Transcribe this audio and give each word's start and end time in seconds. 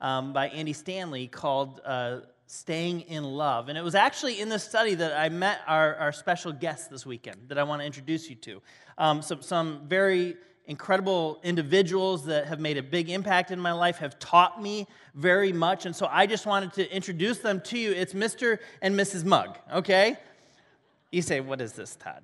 um, 0.00 0.32
by 0.32 0.48
Andy 0.48 0.72
Stanley 0.72 1.26
called 1.26 1.80
uh, 1.84 2.20
Staying 2.46 3.02
in 3.02 3.24
Love. 3.24 3.68
And 3.68 3.76
it 3.76 3.82
was 3.82 3.94
actually 3.94 4.40
in 4.40 4.48
this 4.48 4.64
study 4.64 4.94
that 4.94 5.18
I 5.18 5.28
met 5.28 5.60
our, 5.66 5.94
our 5.96 6.12
special 6.12 6.52
guest 6.52 6.90
this 6.90 7.04
weekend 7.04 7.48
that 7.48 7.58
I 7.58 7.62
want 7.62 7.82
to 7.82 7.86
introduce 7.86 8.30
you 8.30 8.36
to. 8.36 8.62
Um, 8.96 9.22
some, 9.22 9.42
some 9.42 9.82
very 9.86 10.36
incredible 10.66 11.40
individuals 11.42 12.26
that 12.26 12.46
have 12.46 12.60
made 12.60 12.76
a 12.76 12.82
big 12.82 13.08
impact 13.08 13.50
in 13.50 13.58
my 13.58 13.72
life, 13.72 13.96
have 13.98 14.18
taught 14.18 14.62
me 14.62 14.86
very 15.14 15.52
much. 15.52 15.86
And 15.86 15.96
so 15.96 16.06
I 16.10 16.26
just 16.26 16.46
wanted 16.46 16.74
to 16.74 16.94
introduce 16.94 17.38
them 17.38 17.60
to 17.62 17.78
you. 17.78 17.92
It's 17.92 18.12
Mr. 18.12 18.58
and 18.82 18.94
Mrs. 18.94 19.24
Mugg, 19.24 19.58
okay? 19.72 20.16
You 21.10 21.22
say, 21.22 21.40
what 21.40 21.60
is 21.62 21.72
this, 21.72 21.96
Todd? 21.96 22.22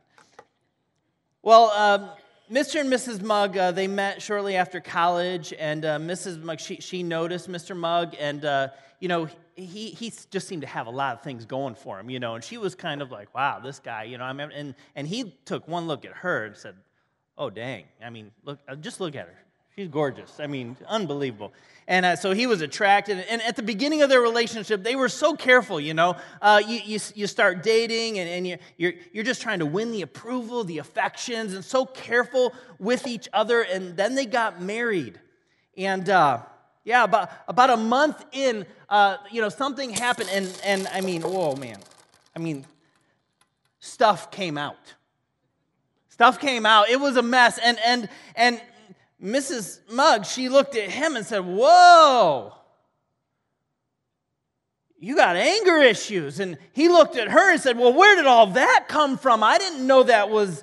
Well, 1.42 1.70
um, 1.70 2.10
Mr. 2.50 2.80
and 2.80 2.92
Mrs. 2.92 3.22
Mugg, 3.22 3.56
uh, 3.56 3.70
they 3.72 3.88
met 3.88 4.20
shortly 4.20 4.54
after 4.56 4.78
college, 4.78 5.54
and 5.58 5.82
uh, 5.82 5.98
Mrs. 5.98 6.42
Mugg, 6.42 6.60
she, 6.60 6.76
she 6.76 7.02
noticed 7.02 7.48
Mr. 7.48 7.74
Mugg, 7.74 8.14
and, 8.20 8.44
uh, 8.44 8.68
you 9.00 9.08
know, 9.08 9.28
he, 9.56 9.88
he 9.88 10.12
just 10.30 10.46
seemed 10.46 10.60
to 10.60 10.68
have 10.68 10.86
a 10.86 10.90
lot 10.90 11.14
of 11.16 11.22
things 11.22 11.46
going 11.46 11.74
for 11.74 11.98
him, 11.98 12.10
you 12.10 12.20
know, 12.20 12.34
and 12.34 12.44
she 12.44 12.58
was 12.58 12.74
kind 12.74 13.00
of 13.00 13.10
like, 13.10 13.34
wow, 13.34 13.60
this 13.60 13.78
guy, 13.78 14.02
you 14.02 14.18
know, 14.18 14.24
I 14.24 14.34
mean, 14.34 14.50
and, 14.54 14.74
and 14.94 15.08
he 15.08 15.34
took 15.46 15.66
one 15.66 15.86
look 15.86 16.04
at 16.04 16.12
her 16.12 16.44
and 16.44 16.56
said, 16.56 16.74
oh, 17.38 17.48
dang. 17.48 17.84
I 18.04 18.10
mean, 18.10 18.30
look, 18.44 18.58
uh, 18.68 18.74
just 18.76 19.00
look 19.00 19.16
at 19.16 19.26
her. 19.26 19.38
She's 19.76 19.88
gorgeous. 19.88 20.38
I 20.38 20.46
mean, 20.46 20.76
unbelievable. 20.86 21.52
And 21.88 22.06
uh, 22.06 22.16
so 22.16 22.32
he 22.32 22.46
was 22.46 22.60
attracted. 22.60 23.18
And 23.28 23.42
at 23.42 23.56
the 23.56 23.62
beginning 23.62 24.02
of 24.02 24.08
their 24.08 24.20
relationship, 24.20 24.84
they 24.84 24.94
were 24.94 25.08
so 25.08 25.34
careful, 25.34 25.80
you 25.80 25.94
know. 25.94 26.16
Uh, 26.40 26.62
you, 26.66 26.80
you, 26.84 27.00
you, 27.14 27.26
start 27.26 27.62
dating 27.62 28.18
and, 28.20 28.28
and 28.30 28.46
you, 28.46 28.56
you're, 28.76 28.92
you're 29.12 29.24
just 29.24 29.42
trying 29.42 29.58
to 29.58 29.66
win 29.66 29.90
the 29.90 30.02
approval, 30.02 30.62
the 30.62 30.78
affections, 30.78 31.54
and 31.54 31.64
so 31.64 31.84
careful 31.84 32.54
with 32.78 33.06
each 33.06 33.28
other. 33.32 33.62
And 33.62 33.96
then 33.96 34.14
they 34.14 34.26
got 34.26 34.62
married. 34.62 35.18
And 35.76 36.08
uh, 36.08 36.42
yeah, 36.84 37.04
about, 37.04 37.30
about 37.48 37.70
a 37.70 37.76
month 37.76 38.24
in, 38.32 38.64
uh, 38.88 39.16
you 39.30 39.42
know, 39.42 39.48
something 39.48 39.90
happened. 39.90 40.30
And, 40.32 40.60
and 40.64 40.86
I 40.88 41.00
mean, 41.00 41.22
whoa, 41.22 41.56
man. 41.56 41.80
I 42.34 42.38
mean, 42.38 42.64
stuff 43.80 44.30
came 44.30 44.56
out. 44.56 44.94
Stuff 46.08 46.38
came 46.38 46.64
out. 46.64 46.88
It 46.88 47.00
was 47.00 47.16
a 47.16 47.22
mess. 47.22 47.58
And, 47.58 47.76
and, 47.84 48.08
and 48.36 48.60
Mrs. 49.24 49.80
Mugg, 49.90 50.26
she 50.26 50.50
looked 50.50 50.76
at 50.76 50.90
him 50.90 51.16
and 51.16 51.24
said, 51.24 51.40
Whoa, 51.40 52.52
you 54.98 55.16
got 55.16 55.36
anger 55.36 55.78
issues. 55.78 56.40
And 56.40 56.58
he 56.72 56.88
looked 56.88 57.16
at 57.16 57.28
her 57.28 57.52
and 57.52 57.60
said, 57.60 57.78
Well, 57.78 57.94
where 57.94 58.16
did 58.16 58.26
all 58.26 58.48
that 58.48 58.84
come 58.86 59.16
from? 59.16 59.42
I 59.42 59.56
didn't 59.56 59.86
know 59.86 60.02
that 60.02 60.28
was, 60.28 60.62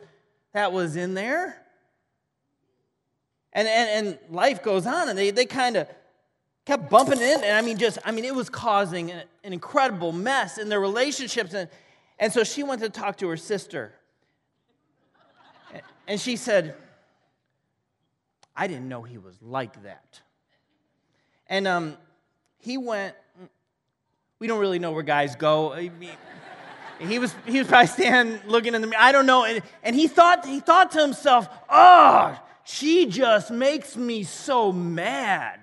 that 0.53 0.71
was 0.71 0.95
in 0.95 1.15
there. 1.15 1.57
And, 3.53 3.67
and, 3.67 4.07
and 4.07 4.19
life 4.33 4.61
goes 4.61 4.85
on, 4.85 5.09
and 5.09 5.17
they, 5.17 5.31
they 5.31 5.45
kind 5.45 5.75
of 5.75 5.87
kept 6.65 6.89
bumping 6.89 7.19
in. 7.19 7.43
And 7.43 7.57
I 7.57 7.61
mean, 7.61 7.77
just, 7.77 7.97
I 8.05 8.11
mean, 8.11 8.25
it 8.25 8.35
was 8.35 8.49
causing 8.49 9.11
an, 9.11 9.23
an 9.43 9.53
incredible 9.53 10.11
mess 10.11 10.59
in 10.59 10.69
their 10.69 10.79
relationships. 10.79 11.53
And, 11.53 11.67
and 12.19 12.31
so 12.31 12.43
she 12.43 12.61
went 12.61 12.81
to 12.81 12.89
talk 12.89 13.17
to 13.17 13.27
her 13.27 13.37
sister. 13.37 13.93
And 16.07 16.19
she 16.21 16.35
said, 16.35 16.75
I 18.55 18.67
didn't 18.67 18.89
know 18.89 19.02
he 19.02 19.17
was 19.17 19.35
like 19.41 19.83
that. 19.83 20.21
And 21.47 21.67
um, 21.67 21.97
he 22.59 22.77
went, 22.77 23.16
we 24.39 24.47
don't 24.47 24.59
really 24.59 24.80
know 24.80 24.91
where 24.91 25.03
guys 25.03 25.35
go. 25.35 25.73
He 26.99 27.19
was, 27.19 27.33
he 27.45 27.59
was 27.59 27.67
probably 27.67 27.88
standing 27.88 28.39
looking 28.47 28.75
in 28.75 28.81
the 28.81 28.88
mirror. 28.88 29.02
I 29.02 29.11
don't 29.11 29.25
know. 29.25 29.45
And, 29.45 29.61
and 29.83 29.95
he, 29.95 30.07
thought, 30.07 30.45
he 30.45 30.59
thought 30.59 30.91
to 30.91 31.02
himself, 31.02 31.49
oh, 31.69 32.39
she 32.63 33.07
just 33.07 33.52
makes 33.52 33.97
me 33.97 34.23
so 34.23 34.72
mad. 34.72 35.59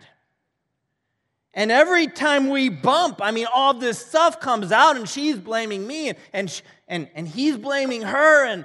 And 1.54 1.72
every 1.72 2.06
time 2.06 2.50
we 2.50 2.68
bump, 2.68 3.20
I 3.22 3.30
mean, 3.30 3.46
all 3.52 3.74
this 3.74 3.98
stuff 3.98 4.38
comes 4.38 4.70
out, 4.70 4.96
and 4.96 5.08
she's 5.08 5.36
blaming 5.36 5.86
me, 5.86 6.08
and, 6.08 6.18
and, 6.32 6.62
and, 6.86 7.08
and 7.14 7.28
he's 7.28 7.56
blaming 7.56 8.02
her. 8.02 8.44
And 8.46 8.64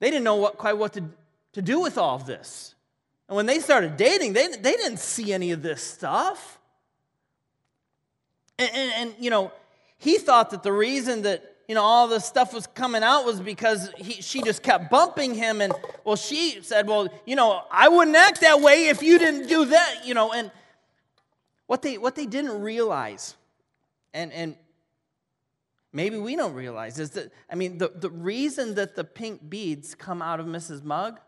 they 0.00 0.10
didn't 0.10 0.24
know 0.24 0.36
what, 0.36 0.58
quite 0.58 0.76
what 0.76 0.92
to, 0.94 1.04
to 1.52 1.62
do 1.62 1.80
with 1.80 1.96
all 1.96 2.16
of 2.16 2.26
this. 2.26 2.74
And 3.28 3.36
when 3.36 3.46
they 3.46 3.58
started 3.58 3.96
dating, 3.96 4.34
they, 4.34 4.48
they 4.48 4.72
didn't 4.72 4.98
see 4.98 5.32
any 5.32 5.50
of 5.50 5.62
this 5.62 5.82
stuff. 5.82 6.58
And, 8.58 8.70
and, 8.72 8.92
and, 8.96 9.14
you 9.18 9.30
know, 9.30 9.52
he 9.98 10.18
thought 10.18 10.50
that 10.50 10.62
the 10.62 10.72
reason 10.72 11.22
that, 11.22 11.56
you 11.68 11.74
know, 11.74 11.82
all 11.82 12.06
this 12.06 12.24
stuff 12.24 12.54
was 12.54 12.66
coming 12.68 13.02
out 13.02 13.24
was 13.24 13.40
because 13.40 13.90
he, 13.96 14.22
she 14.22 14.42
just 14.42 14.62
kept 14.62 14.90
bumping 14.90 15.34
him. 15.34 15.60
And, 15.60 15.72
well, 16.04 16.16
she 16.16 16.58
said, 16.62 16.86
well, 16.86 17.08
you 17.26 17.34
know, 17.34 17.62
I 17.70 17.88
wouldn't 17.88 18.16
act 18.16 18.42
that 18.42 18.60
way 18.60 18.86
if 18.86 19.02
you 19.02 19.18
didn't 19.18 19.48
do 19.48 19.64
that, 19.66 20.02
you 20.06 20.14
know. 20.14 20.32
And 20.32 20.52
what 21.66 21.82
they, 21.82 21.98
what 21.98 22.14
they 22.14 22.26
didn't 22.26 22.60
realize, 22.60 23.34
and, 24.14 24.32
and 24.32 24.54
maybe 25.92 26.16
we 26.16 26.36
don't 26.36 26.54
realize 26.54 27.00
is 27.00 27.10
that, 27.10 27.32
I 27.50 27.56
mean, 27.56 27.78
the, 27.78 27.90
the 27.92 28.10
reason 28.10 28.76
that 28.76 28.94
the 28.94 29.02
pink 29.02 29.50
beads 29.50 29.96
come 29.96 30.22
out 30.22 30.38
of 30.38 30.46
Mrs. 30.46 30.84
Mugg 30.84 31.18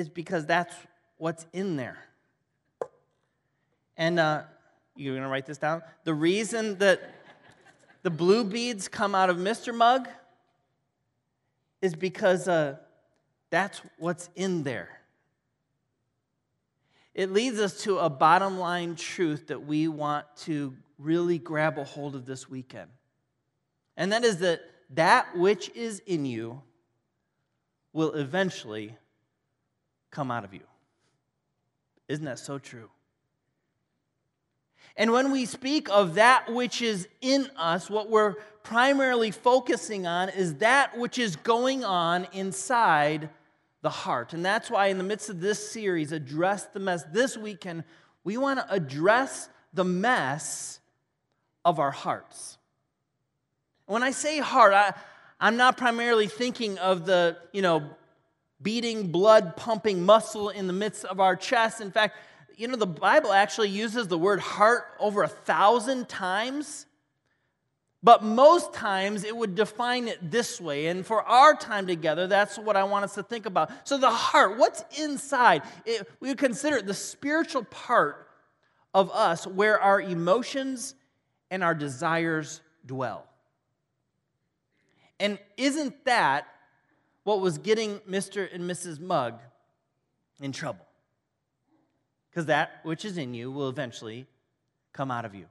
is 0.00 0.08
because 0.08 0.46
that's 0.46 0.74
what's 1.18 1.46
in 1.52 1.76
there. 1.76 1.98
And 3.96 4.18
uh, 4.18 4.42
you're 4.96 5.14
going 5.14 5.22
to 5.22 5.30
write 5.30 5.46
this 5.46 5.58
down? 5.58 5.82
The 6.04 6.14
reason 6.14 6.78
that 6.78 7.00
the 8.02 8.10
blue 8.10 8.44
beads 8.44 8.88
come 8.88 9.14
out 9.14 9.30
of 9.30 9.36
Mr. 9.36 9.74
Mugg 9.74 10.08
is 11.82 11.94
because 11.94 12.48
uh, 12.48 12.76
that's 13.50 13.80
what's 13.98 14.30
in 14.34 14.62
there. 14.62 14.88
It 17.14 17.30
leads 17.32 17.60
us 17.60 17.82
to 17.82 17.98
a 17.98 18.08
bottom 18.08 18.58
line 18.58 18.96
truth 18.96 19.48
that 19.48 19.66
we 19.66 19.88
want 19.88 20.24
to 20.44 20.74
really 20.98 21.38
grab 21.38 21.78
a 21.78 21.84
hold 21.84 22.14
of 22.14 22.24
this 22.24 22.48
weekend. 22.48 22.90
And 23.96 24.12
that 24.12 24.24
is 24.24 24.38
that 24.38 24.62
that 24.90 25.36
which 25.36 25.68
is 25.70 26.00
in 26.06 26.24
you 26.24 26.62
will 27.92 28.12
eventually 28.12 28.96
come 30.10 30.30
out 30.30 30.44
of 30.44 30.52
you. 30.54 30.60
Isn't 32.08 32.24
that 32.24 32.38
so 32.38 32.58
true? 32.58 32.90
And 34.96 35.12
when 35.12 35.30
we 35.30 35.46
speak 35.46 35.88
of 35.88 36.14
that 36.14 36.52
which 36.52 36.82
is 36.82 37.08
in 37.20 37.48
us, 37.56 37.88
what 37.88 38.10
we're 38.10 38.34
primarily 38.62 39.30
focusing 39.30 40.06
on 40.06 40.28
is 40.28 40.56
that 40.56 40.98
which 40.98 41.18
is 41.18 41.36
going 41.36 41.84
on 41.84 42.26
inside 42.32 43.30
the 43.82 43.90
heart. 43.90 44.32
And 44.32 44.44
that's 44.44 44.70
why, 44.70 44.88
in 44.88 44.98
the 44.98 45.04
midst 45.04 45.30
of 45.30 45.40
this 45.40 45.70
series, 45.70 46.12
Address 46.12 46.66
the 46.66 46.80
Mess, 46.80 47.04
this 47.12 47.36
weekend, 47.36 47.84
we 48.24 48.36
want 48.36 48.58
to 48.60 48.72
address 48.72 49.48
the 49.72 49.84
mess 49.84 50.80
of 51.64 51.78
our 51.78 51.90
hearts. 51.90 52.58
When 53.86 54.02
I 54.02 54.10
say 54.10 54.38
heart, 54.38 54.72
I, 54.74 54.92
I'm 55.40 55.56
not 55.56 55.76
primarily 55.76 56.26
thinking 56.26 56.78
of 56.78 57.06
the, 57.06 57.38
you 57.52 57.62
know, 57.62 57.90
beating, 58.62 59.08
blood 59.08 59.56
pumping 59.56 60.04
muscle 60.04 60.48
in 60.48 60.66
the 60.66 60.72
midst 60.72 61.04
of 61.04 61.20
our 61.20 61.36
chest. 61.36 61.80
In 61.80 61.90
fact, 61.90 62.16
you 62.56 62.68
know, 62.68 62.76
the 62.76 62.86
Bible 62.86 63.32
actually 63.32 63.70
uses 63.70 64.08
the 64.08 64.18
word 64.18 64.40
heart 64.40 64.84
over 64.98 65.22
a 65.22 65.28
thousand 65.28 66.08
times. 66.08 66.86
But 68.02 68.22
most 68.22 68.72
times 68.72 69.24
it 69.24 69.36
would 69.36 69.54
define 69.54 70.08
it 70.08 70.30
this 70.30 70.60
way. 70.60 70.86
And 70.86 71.04
for 71.04 71.22
our 71.22 71.54
time 71.54 71.86
together, 71.86 72.26
that's 72.26 72.58
what 72.58 72.76
I 72.76 72.84
want 72.84 73.04
us 73.04 73.14
to 73.14 73.22
think 73.22 73.44
about. 73.44 73.70
So, 73.86 73.98
the 73.98 74.10
heart, 74.10 74.56
what's 74.56 74.84
inside? 74.98 75.62
It, 75.84 76.08
we 76.18 76.28
would 76.28 76.38
consider 76.38 76.78
it 76.78 76.86
the 76.86 76.94
spiritual 76.94 77.64
part 77.64 78.26
of 78.94 79.10
us 79.10 79.46
where 79.46 79.78
our 79.78 80.00
emotions 80.00 80.94
and 81.50 81.62
our 81.62 81.74
desires 81.74 82.62
dwell. 82.86 83.26
And 85.18 85.38
isn't 85.58 86.04
that 86.06 86.46
what 87.30 87.40
was 87.40 87.58
getting 87.58 88.00
Mr. 88.00 88.52
and 88.52 88.68
Mrs. 88.68 88.98
Mugg 88.98 89.34
in 90.40 90.50
trouble? 90.50 90.84
Because 92.28 92.46
that 92.46 92.80
which 92.82 93.04
is 93.04 93.18
in 93.18 93.34
you 93.34 93.52
will 93.52 93.68
eventually 93.68 94.26
come 94.92 95.12
out 95.12 95.24
of 95.24 95.32
you. 95.32 95.46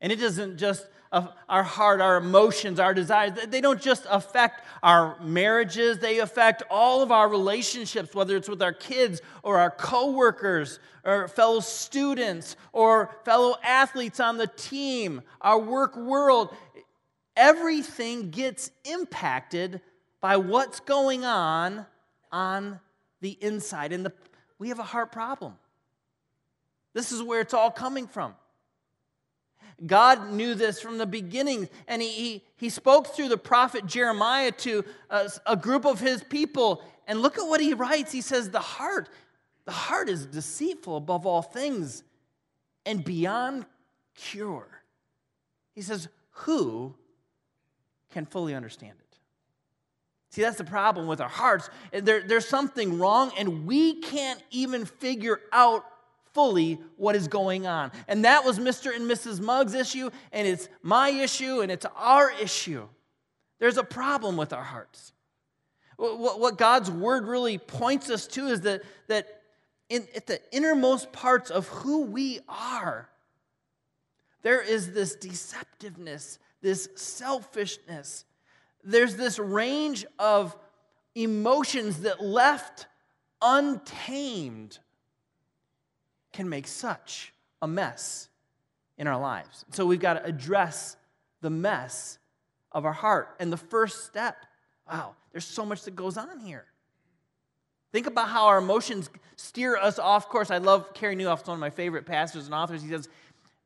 And 0.00 0.12
it 0.12 0.20
doesn't 0.20 0.58
just 0.58 0.86
our 1.10 1.64
heart, 1.64 2.00
our 2.00 2.18
emotions, 2.18 2.78
our 2.78 2.94
desires, 2.94 3.32
they 3.48 3.60
don't 3.60 3.82
just 3.82 4.06
affect 4.08 4.64
our 4.80 5.20
marriages, 5.20 5.98
they 5.98 6.20
affect 6.20 6.62
all 6.70 7.02
of 7.02 7.10
our 7.10 7.28
relationships, 7.28 8.14
whether 8.14 8.36
it's 8.36 8.48
with 8.48 8.62
our 8.62 8.72
kids 8.72 9.20
or 9.42 9.58
our 9.58 9.72
coworkers 9.72 10.78
or 11.04 11.26
fellow 11.26 11.58
students 11.58 12.54
or 12.72 13.10
fellow 13.24 13.56
athletes 13.64 14.20
on 14.20 14.38
the 14.38 14.46
team, 14.46 15.20
our 15.40 15.58
work 15.58 15.96
world. 15.96 16.54
Everything 17.36 18.30
gets 18.30 18.70
impacted 18.84 19.80
by 20.22 20.38
what's 20.38 20.80
going 20.80 21.26
on 21.26 21.84
on 22.30 22.80
the 23.20 23.36
inside. 23.42 23.92
And 23.92 24.06
the, 24.06 24.12
we 24.58 24.68
have 24.68 24.78
a 24.78 24.84
heart 24.84 25.12
problem. 25.12 25.54
This 26.94 27.12
is 27.12 27.22
where 27.22 27.40
it's 27.40 27.52
all 27.52 27.70
coming 27.70 28.06
from. 28.06 28.34
God 29.84 30.30
knew 30.30 30.54
this 30.54 30.80
from 30.80 30.98
the 30.98 31.06
beginning, 31.06 31.68
and 31.88 32.00
he, 32.00 32.08
he, 32.08 32.44
he 32.56 32.68
spoke 32.68 33.08
through 33.08 33.28
the 33.28 33.38
prophet 33.38 33.84
Jeremiah 33.84 34.52
to 34.52 34.84
uh, 35.10 35.28
a, 35.44 35.52
a 35.52 35.56
group 35.56 35.84
of 35.84 35.98
his 35.98 36.22
people. 36.22 36.84
And 37.08 37.20
look 37.20 37.36
at 37.36 37.42
what 37.42 37.60
he 37.60 37.74
writes. 37.74 38.12
He 38.12 38.20
says, 38.20 38.50
The 38.50 38.60
heart, 38.60 39.08
the 39.64 39.72
heart 39.72 40.08
is 40.08 40.26
deceitful 40.26 40.96
above 40.96 41.26
all 41.26 41.42
things 41.42 42.04
and 42.86 43.04
beyond 43.04 43.66
cure. 44.14 44.68
He 45.74 45.82
says, 45.82 46.08
Who 46.30 46.94
can 48.10 48.24
fully 48.24 48.54
understand 48.54 48.94
it? 49.00 49.11
See, 50.32 50.40
that's 50.40 50.56
the 50.56 50.64
problem 50.64 51.06
with 51.06 51.20
our 51.20 51.28
hearts. 51.28 51.68
There, 51.92 52.22
there's 52.22 52.48
something 52.48 52.98
wrong, 52.98 53.32
and 53.38 53.66
we 53.66 54.00
can't 54.00 54.42
even 54.50 54.86
figure 54.86 55.38
out 55.52 55.84
fully 56.32 56.80
what 56.96 57.14
is 57.14 57.28
going 57.28 57.66
on. 57.66 57.92
And 58.08 58.24
that 58.24 58.42
was 58.42 58.58
Mr. 58.58 58.96
and 58.96 59.08
Mrs. 59.10 59.40
Muggs' 59.40 59.74
issue, 59.74 60.08
and 60.32 60.48
it's 60.48 60.70
my 60.80 61.10
issue, 61.10 61.60
and 61.60 61.70
it's 61.70 61.84
our 61.94 62.32
issue. 62.40 62.88
There's 63.58 63.76
a 63.76 63.84
problem 63.84 64.38
with 64.38 64.54
our 64.54 64.62
hearts. 64.62 65.12
What 65.98 66.56
God's 66.56 66.90
word 66.90 67.26
really 67.26 67.58
points 67.58 68.08
us 68.08 68.26
to 68.28 68.46
is 68.46 68.62
that, 68.62 68.80
that 69.08 69.42
in, 69.90 70.08
at 70.16 70.26
the 70.26 70.40
innermost 70.50 71.12
parts 71.12 71.50
of 71.50 71.68
who 71.68 72.04
we 72.06 72.40
are, 72.48 73.10
there 74.40 74.62
is 74.62 74.92
this 74.92 75.14
deceptiveness, 75.14 76.38
this 76.62 76.88
selfishness. 76.96 78.24
There's 78.84 79.16
this 79.16 79.38
range 79.38 80.04
of 80.18 80.56
emotions 81.14 82.00
that 82.00 82.22
left 82.22 82.86
untamed 83.40 84.78
can 86.32 86.48
make 86.48 86.66
such 86.66 87.32
a 87.60 87.68
mess 87.68 88.28
in 88.98 89.06
our 89.06 89.20
lives. 89.20 89.64
So 89.70 89.86
we've 89.86 90.00
got 90.00 90.14
to 90.14 90.24
address 90.24 90.96
the 91.40 91.50
mess 91.50 92.18
of 92.70 92.84
our 92.84 92.92
heart. 92.92 93.36
And 93.38 93.52
the 93.52 93.56
first 93.56 94.04
step, 94.04 94.36
wow, 94.90 95.14
there's 95.32 95.44
so 95.44 95.64
much 95.66 95.82
that 95.84 95.94
goes 95.94 96.16
on 96.16 96.40
here. 96.40 96.64
Think 97.92 98.06
about 98.06 98.28
how 98.28 98.46
our 98.46 98.58
emotions 98.58 99.10
steer 99.36 99.76
us 99.76 99.98
off 99.98 100.28
course. 100.28 100.50
I 100.50 100.58
love 100.58 100.94
Carey 100.94 101.14
Nieuwhof, 101.14 101.46
one 101.46 101.54
of 101.54 101.60
my 101.60 101.70
favorite 101.70 102.06
pastors 102.06 102.46
and 102.46 102.54
authors. 102.54 102.82
He 102.82 102.88
says, 102.88 103.08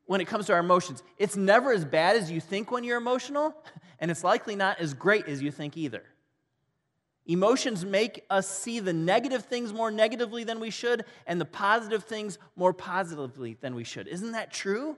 when 0.07 0.21
it 0.21 0.27
comes 0.27 0.47
to 0.47 0.53
our 0.53 0.61
emotions, 0.61 1.03
it's 1.19 1.37
never 1.37 1.73
as 1.73 1.85
bad 1.85 2.17
as 2.17 2.31
you 2.31 2.41
think 2.41 2.71
when 2.71 2.85
you're 2.85 2.99
emotional, 2.99 3.55
and 4.01 4.11
it's 4.11 4.25
likely 4.25 4.57
not 4.57 4.81
as 4.81 4.95
great 4.95 5.27
as 5.27 5.43
you 5.43 5.51
think 5.51 5.77
either. 5.77 6.03
Emotions 7.27 7.85
make 7.85 8.25
us 8.31 8.49
see 8.49 8.79
the 8.79 8.93
negative 8.93 9.47
things 9.47 9.73
more 9.73 9.91
negatively 9.91 10.45
than 10.45 10.61
we 10.61 10.71
should, 10.71 11.05
and 11.27 11.41
the 11.41 11.45
positive 11.45 12.05
things 12.05 12.39
more 12.55 12.73
positively 12.73 13.57
than 13.61 13.75
we 13.75 13.83
should. 13.83 14.07
Isn't 14.07 14.33
that 14.33 14.53
true? 14.53 14.97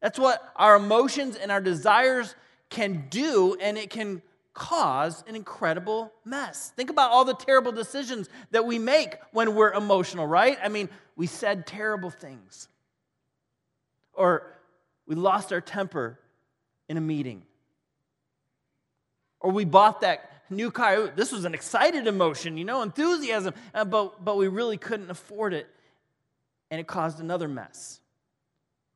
That's 0.00 0.18
what 0.18 0.50
our 0.56 0.76
emotions 0.76 1.36
and 1.36 1.52
our 1.52 1.60
desires 1.60 2.34
can 2.70 3.06
do, 3.10 3.56
and 3.60 3.76
it 3.76 3.90
can 3.90 4.22
cause 4.54 5.22
an 5.26 5.36
incredible 5.36 6.12
mess. 6.24 6.72
Think 6.74 6.90
about 6.90 7.10
all 7.10 7.24
the 7.24 7.34
terrible 7.34 7.72
decisions 7.72 8.28
that 8.50 8.64
we 8.64 8.78
make 8.78 9.16
when 9.32 9.54
we're 9.54 9.72
emotional, 9.72 10.26
right? 10.26 10.58
I 10.62 10.68
mean, 10.68 10.88
we 11.16 11.26
said 11.26 11.66
terrible 11.66 12.10
things, 12.10 12.68
or 14.20 14.46
we 15.06 15.14
lost 15.14 15.52
our 15.52 15.62
temper 15.62 16.20
in 16.88 16.96
a 16.98 17.00
meeting, 17.00 17.42
or 19.40 19.50
we 19.50 19.64
bought 19.64 20.02
that 20.02 20.30
new 20.50 20.70
car. 20.70 21.08
This 21.08 21.32
was 21.32 21.46
an 21.46 21.54
excited 21.54 22.06
emotion, 22.06 22.58
you 22.58 22.64
know, 22.64 22.82
enthusiasm, 22.82 23.54
uh, 23.74 23.84
but, 23.84 24.22
but 24.22 24.36
we 24.36 24.48
really 24.48 24.76
couldn't 24.76 25.10
afford 25.10 25.54
it, 25.54 25.66
and 26.70 26.78
it 26.78 26.86
caused 26.86 27.20
another 27.20 27.48
mess. 27.48 28.00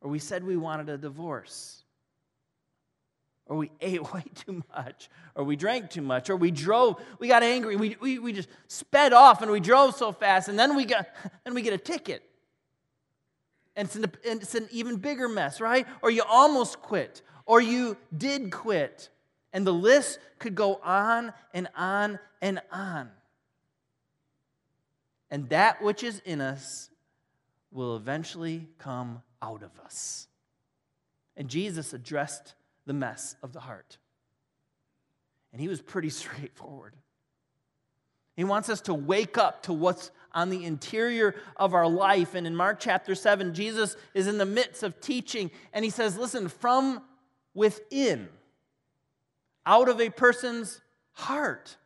Or 0.02 0.10
we 0.10 0.18
said 0.18 0.44
we 0.44 0.58
wanted 0.58 0.90
a 0.90 0.98
divorce 0.98 1.84
or 3.46 3.56
we 3.56 3.70
ate 3.80 4.12
way 4.12 4.24
too 4.34 4.62
much, 4.74 5.08
or 5.34 5.44
we 5.44 5.56
drank 5.56 5.90
too 5.90 6.02
much, 6.02 6.30
or 6.30 6.36
we 6.36 6.50
drove, 6.50 7.00
we 7.18 7.28
got 7.28 7.42
angry, 7.42 7.76
we, 7.76 7.96
we, 8.00 8.18
we 8.18 8.32
just 8.32 8.48
sped 8.68 9.12
off 9.12 9.42
and 9.42 9.50
we 9.50 9.60
drove 9.60 9.94
so 9.94 10.12
fast, 10.12 10.48
and 10.48 10.58
then 10.58 10.76
we 10.76 10.84
got 10.84 11.06
then 11.44 11.54
we 11.54 11.62
get 11.62 11.72
a 11.72 11.78
ticket. 11.78 12.22
And 13.76 13.86
it's, 13.86 13.96
an, 13.96 14.04
and 14.26 14.42
it's 14.42 14.54
an 14.54 14.68
even 14.70 14.96
bigger 14.96 15.28
mess, 15.28 15.60
right? 15.60 15.86
Or 16.02 16.10
you 16.10 16.22
almost 16.28 16.80
quit, 16.80 17.22
or 17.46 17.60
you 17.60 17.96
did 18.16 18.52
quit. 18.52 19.08
And 19.52 19.66
the 19.66 19.72
list 19.72 20.18
could 20.38 20.54
go 20.54 20.80
on 20.82 21.32
and 21.52 21.68
on 21.76 22.18
and 22.40 22.60
on. 22.72 23.10
And 25.30 25.48
that 25.48 25.82
which 25.82 26.04
is 26.04 26.20
in 26.24 26.40
us 26.40 26.90
will 27.72 27.96
eventually 27.96 28.68
come 28.78 29.22
out 29.42 29.62
of 29.62 29.70
us. 29.84 30.28
And 31.36 31.48
Jesus 31.48 31.92
addressed 31.92 32.54
the 32.86 32.92
mess 32.92 33.34
of 33.42 33.52
the 33.52 33.60
heart. 33.60 33.98
And 35.52 35.60
he 35.60 35.68
was 35.68 35.80
pretty 35.80 36.10
straightforward. 36.10 36.94
He 38.36 38.44
wants 38.44 38.68
us 38.68 38.80
to 38.82 38.94
wake 38.94 39.38
up 39.38 39.64
to 39.64 39.72
what's 39.72 40.10
on 40.34 40.50
the 40.50 40.64
interior 40.64 41.34
of 41.56 41.72
our 41.72 41.88
life. 41.88 42.34
And 42.34 42.46
in 42.46 42.54
Mark 42.54 42.80
chapter 42.80 43.14
7, 43.14 43.54
Jesus 43.54 43.96
is 44.12 44.26
in 44.26 44.38
the 44.38 44.44
midst 44.44 44.82
of 44.82 45.00
teaching, 45.00 45.50
and 45.72 45.84
he 45.84 45.90
says, 45.90 46.18
Listen, 46.18 46.48
from 46.48 47.02
within, 47.54 48.28
out 49.64 49.88
of 49.88 50.00
a 50.00 50.10
person's 50.10 50.80
heart, 51.12 51.76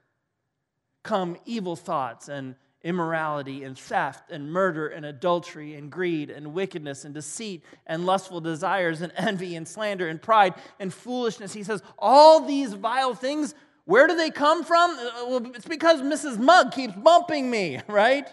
come 1.02 1.36
evil 1.44 1.76
thoughts 1.76 2.28
and 2.28 2.56
immorality 2.82 3.64
and 3.64 3.76
theft 3.76 4.30
and 4.30 4.52
murder 4.52 4.88
and 4.88 5.04
adultery 5.04 5.74
and 5.74 5.90
greed 5.90 6.30
and 6.30 6.54
wickedness 6.54 7.04
and 7.04 7.12
deceit 7.12 7.62
and 7.86 8.06
lustful 8.06 8.40
desires 8.40 9.00
and 9.00 9.12
envy 9.16 9.56
and 9.56 9.66
slander 9.66 10.08
and 10.08 10.22
pride 10.22 10.54
and 10.78 10.92
foolishness. 10.92 11.52
He 11.52 11.64
says, 11.64 11.82
all 11.98 12.40
these 12.40 12.72
vile 12.74 13.14
things, 13.14 13.54
where 13.88 14.06
do 14.06 14.14
they 14.14 14.28
come 14.30 14.64
from? 14.64 14.90
Uh, 14.98 15.24
well, 15.26 15.46
it's 15.54 15.66
because 15.66 16.02
Mrs. 16.02 16.36
Mugg 16.36 16.72
keeps 16.72 16.92
bumping 16.92 17.50
me, 17.50 17.80
right? 17.88 18.28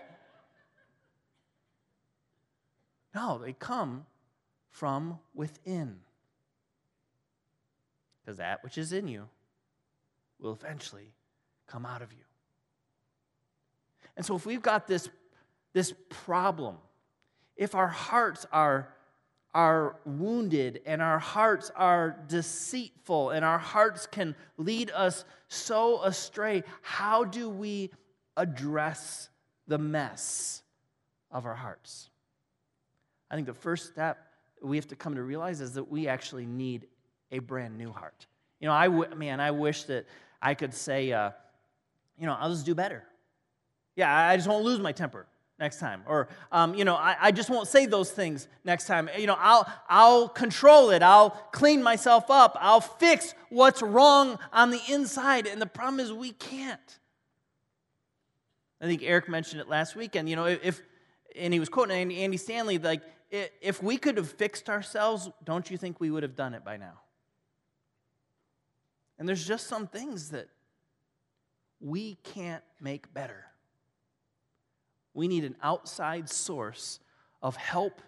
No, 3.16 3.38
they 3.38 3.54
come 3.54 4.06
from 4.70 5.18
within. 5.34 6.02
Because 8.20 8.36
that 8.40 8.66
which 8.66 8.78
is 8.78 8.92
in 8.92 9.08
you 9.08 9.30
will 10.42 10.52
eventually 10.52 11.14
come 11.68 11.86
out 11.86 12.02
of 12.02 12.12
you. 12.12 12.26
And 14.18 14.26
so, 14.26 14.36
if 14.36 14.46
we've 14.46 14.62
got 14.62 14.88
this, 14.88 15.08
this 15.72 15.94
problem, 16.10 16.76
if 17.56 17.76
our 17.76 17.88
hearts 17.88 18.46
are, 18.52 18.90
are 19.56 19.96
wounded 20.06 20.82
and 20.86 21.02
our 21.02 21.18
hearts 21.18 21.72
are 21.78 22.18
deceitful 22.28 23.30
and 23.30 23.46
our 23.46 23.58
hearts 23.58 24.06
can 24.06 24.36
lead 24.58 24.92
us 24.92 25.24
so 25.48 26.04
astray, 26.04 26.62
how 26.82 27.24
do 27.24 27.50
we 27.50 27.90
address 28.36 29.30
the 29.70 29.78
mess 29.78 30.62
of 31.32 31.46
our 31.46 31.56
hearts? 31.56 32.10
I 33.32 33.36
think 33.36 33.48
the 33.48 33.54
first 33.54 33.88
step 33.88 34.18
we 34.62 34.76
have 34.76 34.88
to 34.90 34.96
come 34.98 35.16
to 35.16 35.24
realize 35.24 35.62
is 35.62 35.74
that 35.76 35.90
we 35.90 36.10
actually 36.10 36.46
need 36.46 36.88
a 37.32 37.40
brand 37.40 37.78
new 37.78 37.94
heart. 37.94 38.28
You 38.60 38.68
know, 38.68 38.74
I 38.74 38.88
w- 38.88 39.16
man, 39.16 39.40
I 39.40 39.52
wish 39.52 39.84
that 39.86 40.06
I 40.42 40.54
could 40.54 40.74
say, 40.74 41.14
uh, 41.14 41.32
you 42.20 42.26
know, 42.26 42.36
I'll 42.38 42.52
just 42.52 42.66
do 42.66 42.76
better. 42.76 43.06
Yeah, 43.96 44.14
I 44.14 44.36
just 44.36 44.50
won't 44.50 44.66
lose 44.66 44.80
my 44.80 44.92
temper 44.92 45.28
next 45.60 45.80
time. 45.80 46.04
Or, 46.08 46.28
um, 46.52 46.76
you 46.76 46.86
know, 46.86 46.96
I, 46.96 47.16
I, 47.22 47.32
just 47.32 47.50
won't 47.50 47.68
say 47.68 47.86
those 47.86 48.12
things 48.12 48.48
next 48.64 48.88
time. 48.88 49.10
You 49.18 49.28
know, 49.28 49.38
I'll, 49.40 49.66
I'll 49.90 50.28
control 50.28 50.90
it. 50.90 51.02
I'll 51.02 51.30
clean 51.52 51.82
myself 51.82 52.30
up. 52.30 52.58
I'll 52.60 52.82
fix 52.82 53.34
what's 53.50 53.82
wrong 53.82 54.38
on 54.52 54.70
the 54.70 54.82
inside. 54.90 55.48
And 55.48 55.62
the 55.62 55.66
problem 55.66 56.00
is 56.00 56.12
we 56.12 56.32
can't. 56.32 57.00
I 58.82 58.86
think 58.86 59.02
Eric 59.04 59.30
mentioned 59.30 59.62
it 59.62 59.70
last 59.70 59.96
weekend. 59.96 60.30
You 60.30 60.36
know, 60.36 60.46
if, 60.46 60.82
and 61.36 61.54
he 61.54 61.60
was 61.60 61.70
quoting 61.70 61.96
Andy, 61.96 62.22
Andy 62.22 62.38
Stanley, 62.38 62.78
like, 62.78 63.02
if 63.32 63.82
we 63.82 63.98
could 63.98 64.18
have 64.18 64.30
fixed 64.30 64.70
ourselves, 64.70 65.30
don't 65.44 65.70
you 65.70 65.78
think 65.78 66.00
we 66.00 66.12
would 66.12 66.24
have 66.24 66.36
done 66.36 66.54
it 66.54 66.64
by 66.64 66.78
now? 66.78 67.02
And 69.18 69.28
there's 69.28 69.46
just 69.46 69.68
some 69.68 69.88
things 69.88 70.30
that 70.30 70.48
we 71.80 72.16
can't 72.24 72.64
make 72.80 73.14
better. 73.14 73.46
We 75.16 75.28
need 75.28 75.46
an 75.46 75.56
outside 75.64 76.30
source 76.30 77.00
of 77.42 77.56
help 77.56 78.02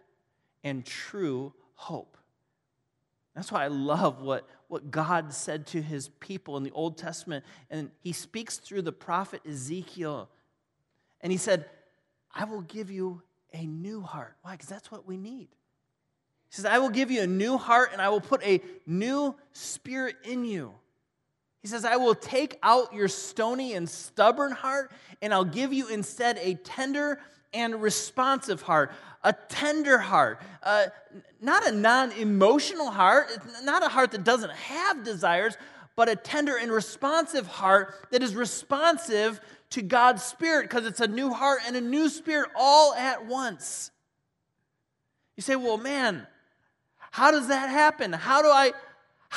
and 0.63 0.85
true 0.85 1.53
hope. 1.73 2.17
That's 3.33 3.51
why 3.51 3.63
I 3.63 3.67
love 3.67 4.21
what, 4.21 4.47
what 4.67 4.91
God 4.91 5.31
said 5.33 5.67
to 5.67 5.81
his 5.81 6.09
people 6.19 6.57
in 6.57 6.63
the 6.63 6.71
Old 6.71 6.97
Testament. 6.97 7.45
And 7.69 7.91
he 8.01 8.11
speaks 8.11 8.57
through 8.57 8.81
the 8.81 8.91
prophet 8.91 9.41
Ezekiel. 9.47 10.29
And 11.21 11.31
he 11.31 11.37
said, 11.37 11.65
I 12.33 12.43
will 12.43 12.61
give 12.61 12.91
you 12.91 13.21
a 13.53 13.65
new 13.65 14.01
heart. 14.01 14.35
Why? 14.41 14.51
Because 14.51 14.67
that's 14.67 14.91
what 14.91 15.07
we 15.07 15.17
need. 15.17 15.47
He 16.49 16.55
says, 16.55 16.65
I 16.65 16.79
will 16.79 16.89
give 16.89 17.11
you 17.11 17.21
a 17.21 17.27
new 17.27 17.57
heart 17.57 17.91
and 17.93 18.01
I 18.01 18.09
will 18.09 18.21
put 18.21 18.43
a 18.43 18.61
new 18.85 19.35
spirit 19.53 20.15
in 20.23 20.43
you. 20.43 20.73
He 21.61 21.67
says, 21.67 21.85
I 21.85 21.97
will 21.97 22.15
take 22.15 22.57
out 22.63 22.93
your 22.93 23.07
stony 23.07 23.73
and 23.73 23.89
stubborn 23.89 24.51
heart, 24.51 24.91
and 25.21 25.33
I'll 25.33 25.43
give 25.43 25.73
you 25.73 25.89
instead 25.89 26.37
a 26.37 26.55
tender 26.55 27.19
and 27.53 27.81
responsive 27.81 28.61
heart, 28.61 28.91
a 29.23 29.33
tender 29.33 29.97
heart, 29.97 30.41
uh, 30.63 30.85
not 31.41 31.67
a 31.67 31.71
non 31.71 32.11
emotional 32.13 32.91
heart, 32.91 33.27
not 33.63 33.83
a 33.83 33.89
heart 33.89 34.11
that 34.11 34.23
doesn't 34.23 34.51
have 34.51 35.03
desires, 35.03 35.57
but 35.95 36.07
a 36.07 36.15
tender 36.15 36.55
and 36.57 36.71
responsive 36.71 37.47
heart 37.47 38.07
that 38.11 38.21
is 38.21 38.35
responsive 38.35 39.41
to 39.71 39.81
God's 39.81 40.23
Spirit 40.23 40.69
because 40.69 40.85
it's 40.85 41.01
a 41.01 41.07
new 41.07 41.33
heart 41.33 41.61
and 41.65 41.75
a 41.75 41.81
new 41.81 42.07
spirit 42.07 42.49
all 42.55 42.93
at 42.93 43.25
once. 43.25 43.91
You 45.35 45.41
say, 45.41 45.55
well, 45.55 45.77
man, 45.77 46.25
how 47.11 47.31
does 47.31 47.47
that 47.47 47.69
happen? 47.69 48.13
How 48.13 48.41
do 48.41 48.47
I 48.47 48.73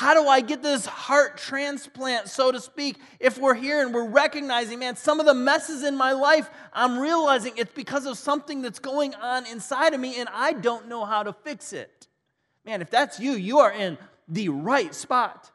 how 0.01 0.15
do 0.15 0.27
I 0.27 0.41
get 0.41 0.63
this 0.63 0.87
heart 0.87 1.37
transplant, 1.37 2.27
so 2.27 2.51
to 2.51 2.59
speak, 2.59 2.97
if 3.19 3.37
we're 3.37 3.53
here 3.53 3.85
and 3.85 3.93
we're 3.93 4.09
recognizing, 4.09 4.79
man, 4.79 4.97
some 4.97 5.21
of 5.21 5.27
the 5.27 5.35
messes 5.35 5.85
in 5.85 5.95
my 5.95 6.13
life, 6.13 6.49
I'm 6.73 6.99
realizing 6.99 7.53
it's 7.59 7.75
because 7.75 8.07
of 8.07 8.17
something 8.17 8.63
that's 8.63 8.79
going 8.79 9.15
on 9.17 9.45
inside 9.45 9.93
of 9.93 10.01
me 10.01 10.19
and 10.19 10.27
I 10.33 10.55
don't 10.55 10.89
know 10.89 11.05
how 11.05 11.23
to 11.23 11.35
fix 11.35 11.75
it? 11.75 12.09
Man, 12.65 12.81
if 12.81 12.89
that's 12.89 13.21
you, 13.21 13.33
you 13.33 13.59
are 13.59 13.71
in 13.71 13.99
the 14.27 14.49
right 14.49 14.95
spot. 14.95 15.51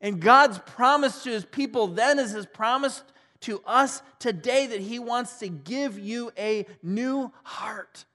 And 0.00 0.18
God's 0.18 0.58
promise 0.58 1.22
to 1.22 1.30
his 1.30 1.44
people 1.44 1.86
then 1.86 2.18
is 2.18 2.32
his 2.32 2.46
promise 2.46 3.04
to 3.42 3.62
us 3.64 4.02
today 4.18 4.66
that 4.66 4.80
he 4.80 4.98
wants 4.98 5.38
to 5.38 5.48
give 5.48 5.96
you 6.00 6.32
a 6.36 6.66
new 6.82 7.30
heart. 7.44 8.06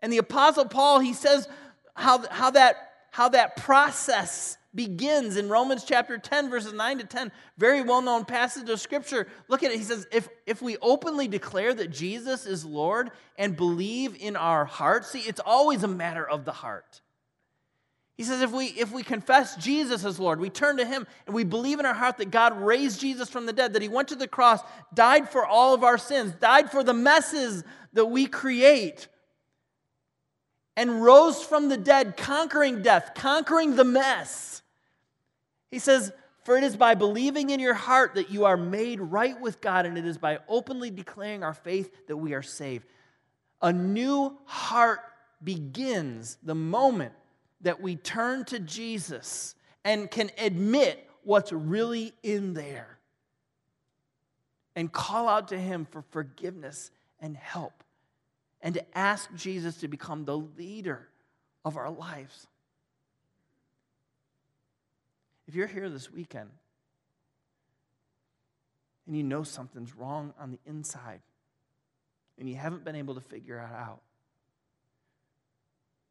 And 0.00 0.10
the 0.10 0.16
Apostle 0.16 0.64
Paul, 0.64 1.00
he 1.00 1.12
says, 1.12 1.46
how, 1.94 2.26
how, 2.30 2.50
that, 2.50 2.76
how 3.10 3.28
that 3.30 3.56
process 3.56 4.56
begins 4.74 5.36
in 5.36 5.48
Romans 5.48 5.84
chapter 5.84 6.18
10, 6.18 6.50
verses 6.50 6.72
9 6.72 6.98
to 6.98 7.04
10. 7.04 7.32
Very 7.58 7.82
well 7.82 8.02
known 8.02 8.24
passage 8.24 8.68
of 8.68 8.80
scripture. 8.80 9.26
Look 9.48 9.62
at 9.62 9.70
it. 9.70 9.78
He 9.78 9.84
says, 9.84 10.06
if, 10.12 10.28
if 10.46 10.62
we 10.62 10.76
openly 10.78 11.28
declare 11.28 11.74
that 11.74 11.90
Jesus 11.90 12.46
is 12.46 12.64
Lord 12.64 13.10
and 13.36 13.56
believe 13.56 14.16
in 14.18 14.36
our 14.36 14.64
heart, 14.64 15.04
see, 15.04 15.20
it's 15.20 15.40
always 15.44 15.82
a 15.82 15.88
matter 15.88 16.26
of 16.26 16.44
the 16.44 16.52
heart. 16.52 17.02
He 18.16 18.24
says, 18.24 18.42
if 18.42 18.52
we, 18.52 18.66
if 18.66 18.92
we 18.92 19.02
confess 19.02 19.56
Jesus 19.56 20.04
as 20.04 20.20
Lord, 20.20 20.38
we 20.38 20.50
turn 20.50 20.76
to 20.76 20.84
Him 20.84 21.06
and 21.26 21.34
we 21.34 21.44
believe 21.44 21.80
in 21.80 21.86
our 21.86 21.94
heart 21.94 22.18
that 22.18 22.30
God 22.30 22.60
raised 22.60 23.00
Jesus 23.00 23.28
from 23.28 23.46
the 23.46 23.52
dead, 23.52 23.72
that 23.72 23.82
He 23.82 23.88
went 23.88 24.08
to 24.08 24.16
the 24.16 24.28
cross, 24.28 24.60
died 24.94 25.28
for 25.28 25.46
all 25.46 25.74
of 25.74 25.82
our 25.82 25.98
sins, 25.98 26.32
died 26.38 26.70
for 26.70 26.84
the 26.84 26.94
messes 26.94 27.64
that 27.94 28.06
we 28.06 28.26
create, 28.26 29.08
and 30.76 31.02
rose 31.02 31.42
from 31.42 31.68
the 31.68 31.76
dead, 31.76 32.16
conquering 32.16 32.82
death, 32.82 33.12
conquering 33.14 33.76
the 33.76 33.84
mess. 33.84 34.62
He 35.70 35.78
says, 35.78 36.12
For 36.44 36.56
it 36.56 36.64
is 36.64 36.76
by 36.76 36.94
believing 36.94 37.50
in 37.50 37.60
your 37.60 37.74
heart 37.74 38.14
that 38.14 38.30
you 38.30 38.44
are 38.44 38.56
made 38.56 39.00
right 39.00 39.38
with 39.40 39.60
God, 39.60 39.86
and 39.86 39.98
it 39.98 40.06
is 40.06 40.18
by 40.18 40.38
openly 40.48 40.90
declaring 40.90 41.42
our 41.42 41.54
faith 41.54 42.06
that 42.06 42.16
we 42.16 42.34
are 42.34 42.42
saved. 42.42 42.86
A 43.60 43.72
new 43.72 44.36
heart 44.44 45.00
begins 45.42 46.38
the 46.42 46.54
moment 46.54 47.12
that 47.60 47.80
we 47.80 47.96
turn 47.96 48.44
to 48.46 48.58
Jesus 48.58 49.54
and 49.84 50.10
can 50.10 50.30
admit 50.38 51.08
what's 51.22 51.52
really 51.52 52.12
in 52.22 52.54
there 52.54 52.98
and 54.74 54.90
call 54.90 55.28
out 55.28 55.48
to 55.48 55.58
Him 55.58 55.86
for 55.90 56.02
forgiveness 56.10 56.90
and 57.20 57.36
help 57.36 57.84
and 58.62 58.74
to 58.74 58.98
ask 58.98 59.34
Jesus 59.34 59.78
to 59.78 59.88
become 59.88 60.24
the 60.24 60.38
leader 60.38 61.08
of 61.64 61.76
our 61.76 61.90
lives. 61.90 62.46
If 65.48 65.54
you're 65.54 65.66
here 65.66 65.90
this 65.90 66.10
weekend 66.10 66.50
and 69.06 69.16
you 69.16 69.24
know 69.24 69.42
something's 69.42 69.94
wrong 69.96 70.32
on 70.38 70.52
the 70.52 70.58
inside 70.64 71.20
and 72.38 72.48
you 72.48 72.54
haven't 72.54 72.84
been 72.84 72.96
able 72.96 73.16
to 73.16 73.20
figure 73.20 73.58
it 73.58 73.76
out, 73.76 74.00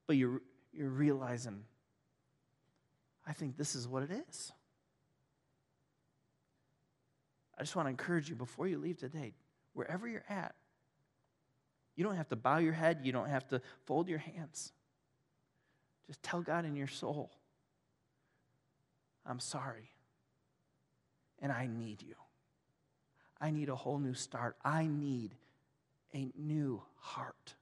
but 0.06 0.18
you're, 0.18 0.42
you're 0.74 0.90
realizing, 0.90 1.64
I 3.26 3.32
think 3.32 3.58
this 3.58 3.76
is 3.76 3.88
what 3.88 4.04
it 4.04 4.12
is. 4.30 4.52
I 7.58 7.64
just 7.64 7.76
want 7.76 7.86
to 7.86 7.92
encourage 7.92 8.28
you 8.30 8.36
before 8.36 8.68
you 8.68 8.78
leave 8.78 8.98
today, 8.98 9.34
wherever 9.74 10.08
you're 10.08 10.26
at, 10.28 10.56
you 12.02 12.08
don't 12.08 12.16
have 12.16 12.30
to 12.30 12.36
bow 12.36 12.58
your 12.58 12.74
head, 12.74 13.02
you 13.04 13.12
don't 13.12 13.30
have 13.30 13.48
to 13.50 13.62
fold 13.86 14.10
your 14.10 14.18
hands. 14.18 14.72
Just 16.08 16.24
tell 16.24 16.42
God 16.42 16.66
in 16.66 16.76
your 16.76 16.88
soul, 16.88 17.30
I'm 19.24 19.40
sorry, 19.40 19.92
and 21.44 21.52
I 21.52 21.68
need 21.68 22.02
you. 22.02 22.16
I 23.40 23.52
need 23.52 23.70
a 23.70 23.76
whole 23.76 24.00
new 24.00 24.16
start. 24.16 24.56
I 24.66 24.88
need 24.88 25.36
a 26.12 26.32
new 26.36 26.82
heart. 26.96 27.54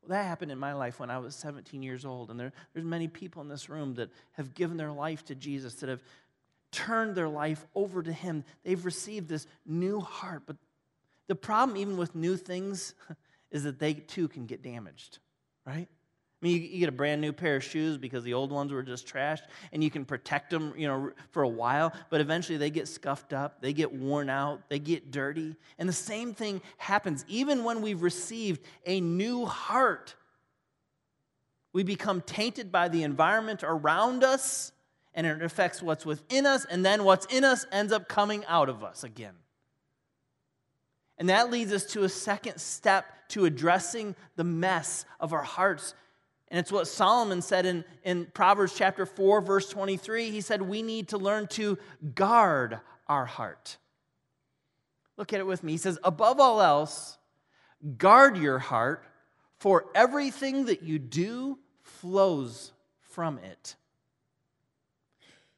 Well, 0.00 0.08
that 0.08 0.24
happened 0.24 0.52
in 0.52 0.58
my 0.58 0.72
life 0.72 1.00
when 1.00 1.10
I 1.10 1.18
was 1.18 1.34
17 1.34 1.82
years 1.82 2.06
old, 2.06 2.30
and 2.30 2.40
there, 2.40 2.54
there's 2.72 2.86
many 2.86 3.08
people 3.08 3.42
in 3.42 3.48
this 3.48 3.68
room 3.68 3.92
that 3.96 4.08
have 4.38 4.54
given 4.54 4.78
their 4.78 4.90
life 4.90 5.22
to 5.26 5.34
Jesus, 5.34 5.74
that 5.74 5.90
have 5.90 6.02
turned 6.72 7.14
their 7.14 7.28
life 7.28 7.66
over 7.74 8.02
to 8.02 8.10
Him. 8.10 8.42
They've 8.64 8.86
received 8.86 9.28
this 9.28 9.46
new 9.66 10.00
heart, 10.00 10.44
but 10.46 10.56
the 11.30 11.36
problem, 11.36 11.76
even 11.76 11.96
with 11.96 12.16
new 12.16 12.36
things, 12.36 12.94
is 13.52 13.62
that 13.62 13.78
they 13.78 13.94
too 13.94 14.26
can 14.26 14.46
get 14.46 14.62
damaged, 14.62 15.20
right? 15.64 15.86
I 15.88 16.44
mean, 16.44 16.56
you, 16.56 16.68
you, 16.68 16.80
get 16.80 16.88
a 16.88 16.92
brand 16.92 17.20
new 17.20 17.32
pair 17.32 17.54
of 17.54 17.62
shoes 17.62 17.98
because 17.98 18.24
the 18.24 18.34
old 18.34 18.50
ones 18.50 18.72
were 18.72 18.82
just 18.82 19.06
trashed, 19.06 19.42
and 19.72 19.84
you 19.84 19.92
can 19.92 20.04
protect 20.04 20.50
them, 20.50 20.74
you 20.76 20.88
know, 20.88 21.12
for 21.30 21.44
a 21.44 21.48
while. 21.48 21.92
But 22.08 22.20
eventually, 22.20 22.58
they 22.58 22.70
get 22.70 22.88
scuffed 22.88 23.32
up, 23.32 23.62
they 23.62 23.72
get 23.72 23.92
worn 23.92 24.28
out, 24.28 24.68
they 24.68 24.80
get 24.80 25.12
dirty, 25.12 25.54
and 25.78 25.88
the 25.88 25.92
same 25.92 26.34
thing 26.34 26.62
happens 26.78 27.24
even 27.28 27.62
when 27.62 27.80
we've 27.80 28.02
received 28.02 28.66
a 28.84 29.00
new 29.00 29.46
heart. 29.46 30.16
We 31.72 31.84
become 31.84 32.22
tainted 32.22 32.72
by 32.72 32.88
the 32.88 33.04
environment 33.04 33.62
around 33.62 34.24
us, 34.24 34.72
and 35.14 35.28
it 35.28 35.42
affects 35.42 35.80
what's 35.80 36.04
within 36.04 36.44
us, 36.44 36.64
and 36.64 36.84
then 36.84 37.04
what's 37.04 37.26
in 37.26 37.44
us 37.44 37.66
ends 37.70 37.92
up 37.92 38.08
coming 38.08 38.44
out 38.46 38.68
of 38.68 38.82
us 38.82 39.04
again. 39.04 39.34
And 41.20 41.28
that 41.28 41.50
leads 41.50 41.70
us 41.70 41.84
to 41.92 42.04
a 42.04 42.08
second 42.08 42.58
step 42.58 43.04
to 43.28 43.44
addressing 43.44 44.16
the 44.36 44.42
mess 44.42 45.04
of 45.20 45.34
our 45.34 45.42
hearts. 45.42 45.94
And 46.48 46.58
it's 46.58 46.72
what 46.72 46.88
Solomon 46.88 47.42
said 47.42 47.66
in, 47.66 47.84
in 48.02 48.24
Proverbs 48.32 48.72
chapter 48.74 49.04
4, 49.04 49.42
verse 49.42 49.68
23. 49.68 50.30
He 50.30 50.40
said, 50.40 50.62
We 50.62 50.80
need 50.80 51.08
to 51.08 51.18
learn 51.18 51.46
to 51.48 51.76
guard 52.14 52.80
our 53.06 53.26
heart. 53.26 53.76
Look 55.18 55.34
at 55.34 55.40
it 55.40 55.46
with 55.46 55.62
me. 55.62 55.72
He 55.72 55.78
says, 55.78 55.98
Above 56.02 56.40
all 56.40 56.62
else, 56.62 57.18
guard 57.98 58.38
your 58.38 58.58
heart, 58.58 59.04
for 59.58 59.84
everything 59.94 60.64
that 60.64 60.82
you 60.82 60.98
do 60.98 61.58
flows 61.82 62.72
from 63.02 63.36
it. 63.38 63.76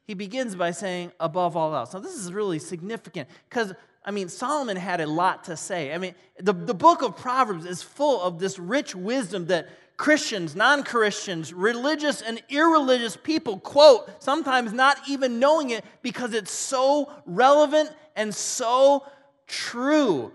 He 0.03 0.13
begins 0.13 0.55
by 0.55 0.71
saying, 0.71 1.13
Above 1.21 1.55
all 1.55 1.73
else. 1.73 1.93
Now, 1.93 2.01
this 2.01 2.15
is 2.15 2.33
really 2.33 2.59
significant 2.59 3.29
because 3.49 3.73
I 4.05 4.11
mean, 4.11 4.29
Solomon 4.29 4.77
had 4.77 4.99
a 5.01 5.07
lot 5.07 5.45
to 5.45 5.55
say. 5.55 5.93
I 5.93 5.97
mean, 5.97 6.15
the, 6.39 6.53
the 6.53 6.73
book 6.73 7.01
of 7.01 7.15
Proverbs 7.15 7.65
is 7.65 7.81
full 7.81 8.21
of 8.21 8.39
this 8.39 8.59
rich 8.59 8.95
wisdom 8.95 9.47
that 9.47 9.69
Christians, 9.95 10.55
non 10.55 10.83
Christians, 10.83 11.53
religious 11.53 12.21
and 12.21 12.41
irreligious 12.49 13.15
people 13.15 13.59
quote, 13.59 14.21
sometimes 14.21 14.73
not 14.73 14.97
even 15.07 15.39
knowing 15.39 15.69
it 15.69 15.85
because 16.01 16.33
it's 16.33 16.51
so 16.51 17.11
relevant 17.25 17.91
and 18.15 18.33
so 18.33 19.05
true. 19.47 20.33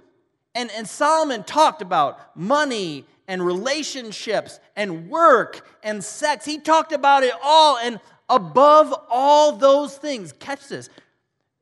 And, 0.55 0.71
and 0.73 0.89
Solomon 0.89 1.45
talked 1.45 1.83
about 1.83 2.37
money 2.37 3.05
and 3.27 3.45
relationships 3.45 4.59
and 4.75 5.11
work 5.11 5.69
and 5.83 6.03
sex. 6.03 6.45
He 6.45 6.59
talked 6.59 6.93
about 6.93 7.23
it 7.23 7.35
all. 7.43 7.77
And 7.77 8.01
above 8.31 8.95
all 9.11 9.53
those 9.53 9.97
things, 9.97 10.33
catch 10.33 10.69
this, 10.69 10.89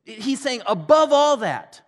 he's 0.05 0.39
saying, 0.39 0.61
above 0.65 1.11
all 1.11 1.37
that, 1.37 1.81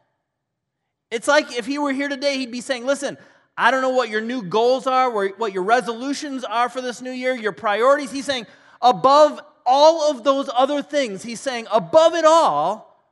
it's 1.12 1.28
like 1.28 1.58
if 1.58 1.66
he 1.66 1.78
were 1.78 1.92
here 1.92 2.10
today, 2.10 2.38
he'd 2.38 2.52
be 2.52 2.62
saying, 2.62 2.86
Listen, 2.86 3.18
I 3.60 3.72
don't 3.72 3.82
know 3.82 3.90
what 3.90 4.08
your 4.08 4.22
new 4.22 4.42
goals 4.42 4.88
are, 4.88 5.12
what 5.12 5.52
your 5.52 5.64
resolutions 5.64 6.46
are 6.46 6.70
for 6.70 6.80
this 6.80 7.02
new 7.02 7.12
year, 7.12 7.36
your 7.36 7.52
priorities. 7.52 8.10
He's 8.10 8.24
saying, 8.24 8.48
above 8.82 9.42
all 9.66 10.10
of 10.10 10.24
those 10.24 10.50
other 10.56 10.82
things, 10.82 11.24
he's 11.24 11.42
saying, 11.42 11.68
above 11.70 12.16
it 12.16 12.24
all, 12.24 13.04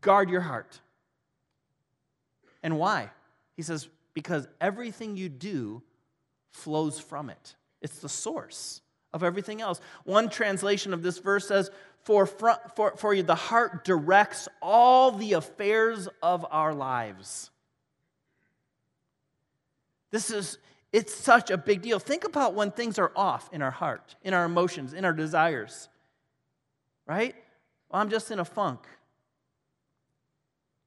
guard 0.00 0.30
your 0.30 0.42
heart. 0.42 0.78
And 2.62 2.78
why? 2.78 3.10
He 3.56 3.62
says, 3.62 3.88
because 4.14 4.46
everything 4.60 5.16
you 5.16 5.28
do 5.28 5.82
flows 6.52 7.00
from 7.00 7.28
it, 7.28 7.56
it's 7.82 7.98
the 7.98 8.08
source 8.08 8.82
of 9.12 9.24
everything 9.24 9.60
else. 9.60 9.80
One 10.04 10.28
translation 10.28 10.94
of 10.94 11.02
this 11.02 11.18
verse 11.18 11.48
says, 11.48 11.68
for, 12.02 12.26
for, 12.26 12.96
for 12.96 13.14
you, 13.14 13.22
the 13.22 13.34
heart 13.34 13.84
directs 13.84 14.48
all 14.62 15.12
the 15.12 15.34
affairs 15.34 16.08
of 16.22 16.46
our 16.50 16.74
lives. 16.74 17.50
This 20.10 20.30
is, 20.30 20.58
it's 20.92 21.14
such 21.14 21.50
a 21.50 21.56
big 21.56 21.82
deal. 21.82 21.98
Think 21.98 22.24
about 22.24 22.54
when 22.54 22.70
things 22.70 22.98
are 22.98 23.12
off 23.14 23.48
in 23.52 23.62
our 23.62 23.70
heart, 23.70 24.16
in 24.22 24.34
our 24.34 24.44
emotions, 24.44 24.92
in 24.92 25.04
our 25.04 25.12
desires, 25.12 25.88
right? 27.06 27.34
Well, 27.90 28.00
I'm 28.00 28.10
just 28.10 28.30
in 28.30 28.40
a 28.40 28.44
funk. 28.44 28.80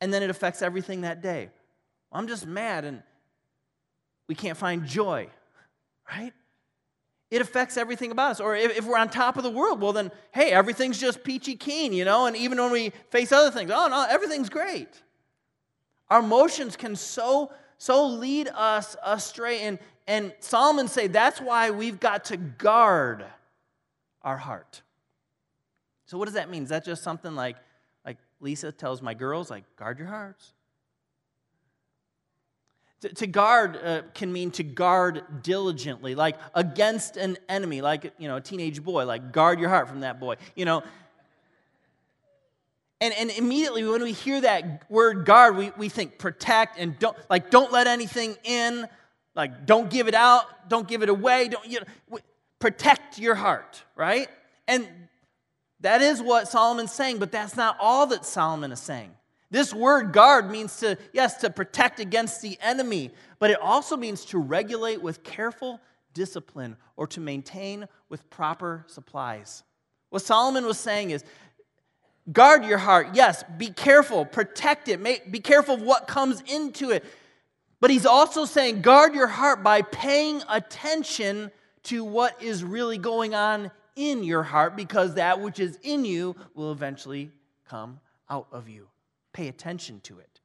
And 0.02 0.14
then 0.14 0.24
it 0.24 0.30
affects 0.30 0.62
everything 0.62 1.02
that 1.02 1.22
day. 1.22 1.50
Well, 2.12 2.20
I'm 2.20 2.28
just 2.28 2.46
mad 2.46 2.84
and 2.84 3.04
we 4.28 4.36
can't 4.36 4.58
find 4.58 4.86
joy, 4.86 5.30
right? 6.10 6.34
It 7.34 7.42
affects 7.42 7.78
everything 7.78 8.12
about 8.12 8.30
us. 8.30 8.40
Or 8.40 8.56
if, 8.56 8.78
if, 8.78 8.86
we're 8.86 8.96
on 8.96 9.10
top 9.10 9.38
of 9.38 9.44
the 9.44 9.50
world, 9.50 9.82
well, 9.82 9.92
then, 9.92 10.12
hey, 10.34 10.52
everything's 10.52 11.00
just 11.00 11.24
peachy 11.24 11.56
keen, 11.56 11.92
you 11.92 12.06
know? 12.06 12.28
And 12.28 12.38
even 12.38 12.60
when 12.60 12.72
we 12.72 12.92
face 13.10 13.32
other 13.32 13.50
things, 13.50 13.72
oh, 13.74 13.88
no, 13.88 14.06
everything's 14.08 14.50
great. 14.50 15.02
Our 16.12 16.20
emotions 16.20 16.78
can 16.78 16.96
so, 16.96 17.52
so 17.80 18.06
lead 18.06 18.50
us 18.54 18.96
astray. 19.04 19.62
And, 19.62 19.80
and 20.06 20.32
Solomon 20.42 20.88
say 20.88 21.08
that's 21.08 21.42
why 21.42 21.72
we've 21.72 22.00
got 22.00 22.26
to 22.26 22.38
guard 22.38 23.26
our 24.22 24.38
heart. 24.38 24.84
So 26.06 26.20
what 26.20 26.26
does 26.26 26.36
that 26.36 26.52
mean? 26.52 26.62
Is 26.62 26.70
that 26.70 26.86
just 26.86 27.02
something 27.02 27.34
like, 27.34 27.56
like 28.06 28.18
Lisa 28.42 28.72
tells 28.72 29.02
my 29.02 29.16
girls, 29.16 29.50
like, 29.50 29.64
guard 29.76 29.98
your 29.98 30.08
hearts? 30.08 30.54
To, 33.16 33.28
guard 33.28 33.78
uh, 33.84 34.02
can 34.14 34.32
mean 34.32 34.52
to 34.52 34.64
guard 34.64 35.44
diligently, 35.44 36.16
like 36.16 36.38
against 36.56 37.18
an 37.18 37.38
enemy, 37.50 37.82
like 37.82 38.14
you 38.18 38.30
know, 38.30 38.38
a 38.38 38.42
teenage 38.42 38.82
boy, 38.82 39.06
like 39.06 39.34
guard 39.34 39.60
your 39.60 39.68
heart 39.68 39.90
from 39.90 40.02
that 40.02 40.22
boy. 40.22 40.36
You 40.56 40.64
know, 40.64 40.84
and, 43.04 43.14
and 43.16 43.32
immediately 43.32 43.86
when 43.86 44.02
we 44.02 44.14
hear 44.14 44.40
that 44.40 44.90
word 44.90 45.26
guard, 45.26 45.58
we, 45.58 45.72
we 45.76 45.90
think 45.90 46.18
protect 46.18 46.80
and 46.80 46.98
don't 47.00 47.18
like 47.30 47.52
don't 47.52 47.70
let 47.74 47.86
anything 47.88 48.38
in, 48.46 48.88
like 49.36 49.66
don't 49.66 49.90
give 49.90 50.08
it 50.08 50.14
out, 50.14 50.70
don't 50.70 50.88
give 50.88 51.04
it 51.04 51.10
away, 51.10 51.50
don't 51.50 51.68
you 51.68 51.82
know, 51.82 52.20
protect 52.60 53.20
your 53.20 53.36
heart, 53.36 53.84
right? 53.98 54.30
And 54.70 54.88
that 55.82 56.02
is 56.02 56.22
what 56.22 56.48
Solomon's 56.48 56.94
saying, 56.94 57.18
but 57.18 57.30
that's 57.30 57.58
not 57.58 57.76
all 57.82 58.08
that 58.08 58.24
Solomon 58.24 58.72
is 58.72 58.80
saying. 58.80 59.12
This 59.54 59.72
word 59.72 60.14
guard 60.14 60.50
means 60.50 60.78
to, 60.78 60.98
yes, 61.14 61.38
to 61.42 61.50
protect 61.52 62.00
against 62.00 62.42
the 62.42 62.58
enemy, 62.60 63.12
but 63.38 63.52
it 63.52 63.62
also 63.62 63.96
means 63.96 64.26
to 64.26 64.40
regulate 64.40 65.00
with 65.00 65.24
careful 65.24 65.80
discipline 66.16 66.76
or 66.98 67.06
to 67.10 67.20
maintain 67.20 67.88
with 68.10 68.28
proper 68.32 68.84
supplies. 68.88 69.62
What 70.10 70.24
Solomon 70.24 70.66
was 70.66 70.80
saying 70.80 71.12
is 71.12 71.24
guard 72.32 72.66
your 72.66 72.80
heart. 72.80 73.10
Yes, 73.14 73.44
be 73.60 73.70
careful, 73.70 74.26
protect 74.26 74.88
it, 74.88 75.04
be 75.32 75.40
careful 75.40 75.76
of 75.76 75.84
what 75.84 76.08
comes 76.08 76.42
into 76.48 76.90
it. 76.90 77.06
But 77.80 77.92
he's 77.92 78.08
also 78.08 78.46
saying 78.46 78.82
guard 78.82 79.14
your 79.14 79.28
heart 79.28 79.62
by 79.62 79.84
paying 79.84 80.42
attention 80.50 81.52
to 81.84 82.04
what 82.04 82.42
is 82.42 82.64
really 82.64 82.98
going 82.98 83.36
on 83.36 83.70
in 83.96 84.24
your 84.24 84.42
heart 84.42 84.76
because 84.76 85.14
that 85.14 85.42
which 85.42 85.60
is 85.60 85.78
in 85.84 86.06
you 86.06 86.36
will 86.56 86.72
eventually 86.72 87.30
come 87.70 88.00
out 88.32 88.48
of 88.52 88.68
you. 88.68 88.88
Pay 89.34 89.48
attention 89.48 90.00
to 90.02 90.20
it. 90.20 90.40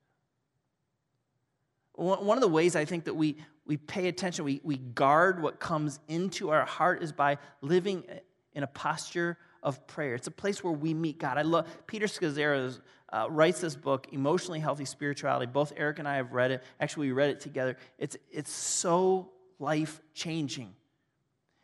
One 1.94 2.38
of 2.38 2.42
the 2.42 2.48
ways 2.48 2.76
I 2.76 2.84
think 2.84 3.04
that 3.04 3.14
we, 3.14 3.36
we 3.66 3.76
pay 3.76 4.08
attention, 4.08 4.44
we, 4.44 4.60
we 4.62 4.76
guard 4.76 5.42
what 5.42 5.58
comes 5.58 5.98
into 6.08 6.50
our 6.50 6.64
heart 6.64 7.02
is 7.02 7.12
by 7.12 7.38
living 7.60 8.04
in 8.52 8.62
a 8.62 8.68
posture 8.68 9.36
of 9.62 9.84
prayer. 9.86 10.14
It's 10.14 10.28
a 10.28 10.32
place 10.32 10.62
where 10.62 10.72
we 10.72 10.94
meet 10.94 11.18
God. 11.18 11.38
I 11.38 11.42
love 11.42 11.66
Peter 11.86 12.06
Scazzero 12.06 12.78
uh, 13.12 13.26
writes 13.28 13.60
this 13.60 13.74
book, 13.74 14.06
Emotionally 14.12 14.60
Healthy 14.60 14.84
Spirituality. 14.84 15.50
Both 15.50 15.72
Eric 15.76 15.98
and 15.98 16.06
I 16.06 16.16
have 16.16 16.32
read 16.32 16.52
it. 16.52 16.62
Actually, 16.78 17.08
we 17.08 17.12
read 17.12 17.30
it 17.30 17.40
together. 17.40 17.76
It's, 17.98 18.16
it's 18.30 18.52
so 18.52 19.30
life 19.58 20.00
changing. 20.14 20.72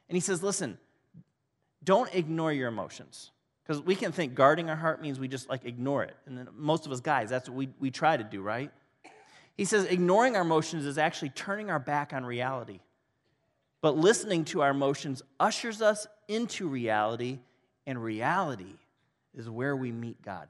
And 0.09 0.17
he 0.17 0.21
says, 0.21 0.43
listen, 0.43 0.79
don't 1.83 2.13
ignore 2.15 2.53
your 2.53 2.69
emotions. 2.69 3.31
Because 3.65 3.81
we 3.81 3.95
can 3.95 4.13
think 4.13 4.35
guarding 4.35 4.69
our 4.69 4.77
heart 4.77 5.01
means 5.01 5.19
we 5.19 5.27
just 5.27 5.49
like 5.49 5.65
ignore 5.65 6.03
it. 6.03 6.15
And 6.27 6.37
then 6.37 6.49
most 6.55 6.85
of 6.85 6.93
us 6.93 7.01
guys, 7.01 7.31
that's 7.31 7.49
what 7.49 7.57
we, 7.57 7.69
we 7.81 7.91
try 7.91 8.17
to 8.17 8.25
do, 8.25 8.43
right? 8.43 8.71
He 9.57 9.65
says 9.65 9.85
ignoring 9.87 10.37
our 10.37 10.43
emotions 10.43 10.85
is 10.85 10.99
actually 10.99 11.31
turning 11.31 11.71
our 11.71 11.79
back 11.79 12.13
on 12.13 12.25
reality. 12.25 12.81
But 13.81 13.97
listening 13.97 14.45
to 14.47 14.63
our 14.63 14.71
emotions 14.71 15.23
ushers 15.39 15.81
us 15.81 16.07
into 16.29 16.69
reality, 16.69 17.39
and 17.87 18.03
reality 18.03 18.77
is 19.35 19.49
where 19.49 19.77
we 19.77 19.93
meet 19.93 20.21
God. 20.23 20.49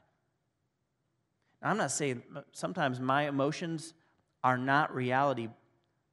Now, 1.62 1.70
I'm 1.70 1.76
not 1.76 1.90
saying 1.90 2.22
sometimes 2.52 3.00
my 3.00 3.28
emotions 3.28 3.92
are 4.42 4.56
not 4.56 4.94
reality, 4.94 5.48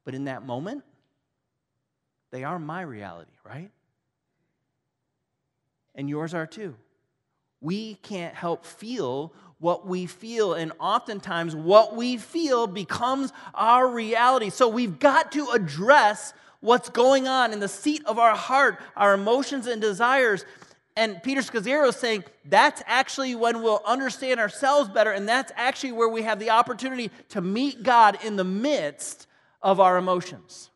but 0.03 0.15
in 0.15 0.25
that 0.25 0.46
moment, 0.46 0.84
they 2.31 2.43
are 2.43 2.58
my 2.60 2.81
reality, 2.81 3.34
right? 3.45 3.69
And 5.93 6.10
yours 6.10 6.34
are 6.34 6.47
too 6.47 6.76
we 7.62 7.95
can't 7.95 8.34
help 8.34 8.65
feel 8.65 9.34
what 9.60 9.86
we 9.86 10.08
feel. 10.08 10.56
And 10.56 10.74
oftentimes, 10.80 11.56
what 11.56 11.95
we 11.95 12.17
feel 12.17 12.67
becomes 12.67 13.32
our 13.54 13.88
reality. 13.88 14.50
So 14.50 14.67
we've 14.67 15.00
got 15.00 15.32
to 15.34 15.52
address 15.52 16.34
what's 16.60 16.89
going 16.89 17.28
on 17.28 17.54
in 17.54 17.60
the 17.60 17.67
seat 17.67 18.04
of 18.06 18.19
our 18.19 18.36
heart, 18.36 18.80
our 18.97 19.13
emotions 19.13 19.67
and 19.67 19.80
desires. 19.80 20.45
And 20.97 21.21
Peter 21.24 21.41
Scazzero 21.41 21.88
is 21.89 21.95
saying 21.95 22.24
that's 22.45 22.82
actually 22.86 23.36
when 23.36 23.62
we'll 23.62 23.82
understand 23.86 24.39
ourselves 24.39 24.89
better, 24.89 25.12
and 25.12 25.30
that's 25.30 25.52
actually 25.56 25.93
where 25.93 26.10
we 26.10 26.24
have 26.24 26.39
the 26.39 26.50
opportunity 26.50 27.12
to 27.30 27.41
meet 27.41 27.84
God 27.84 28.17
in 28.24 28.36
the 28.36 28.43
midst 28.43 29.28
of 29.62 29.80
our 29.80 29.97
emotions. 29.97 30.70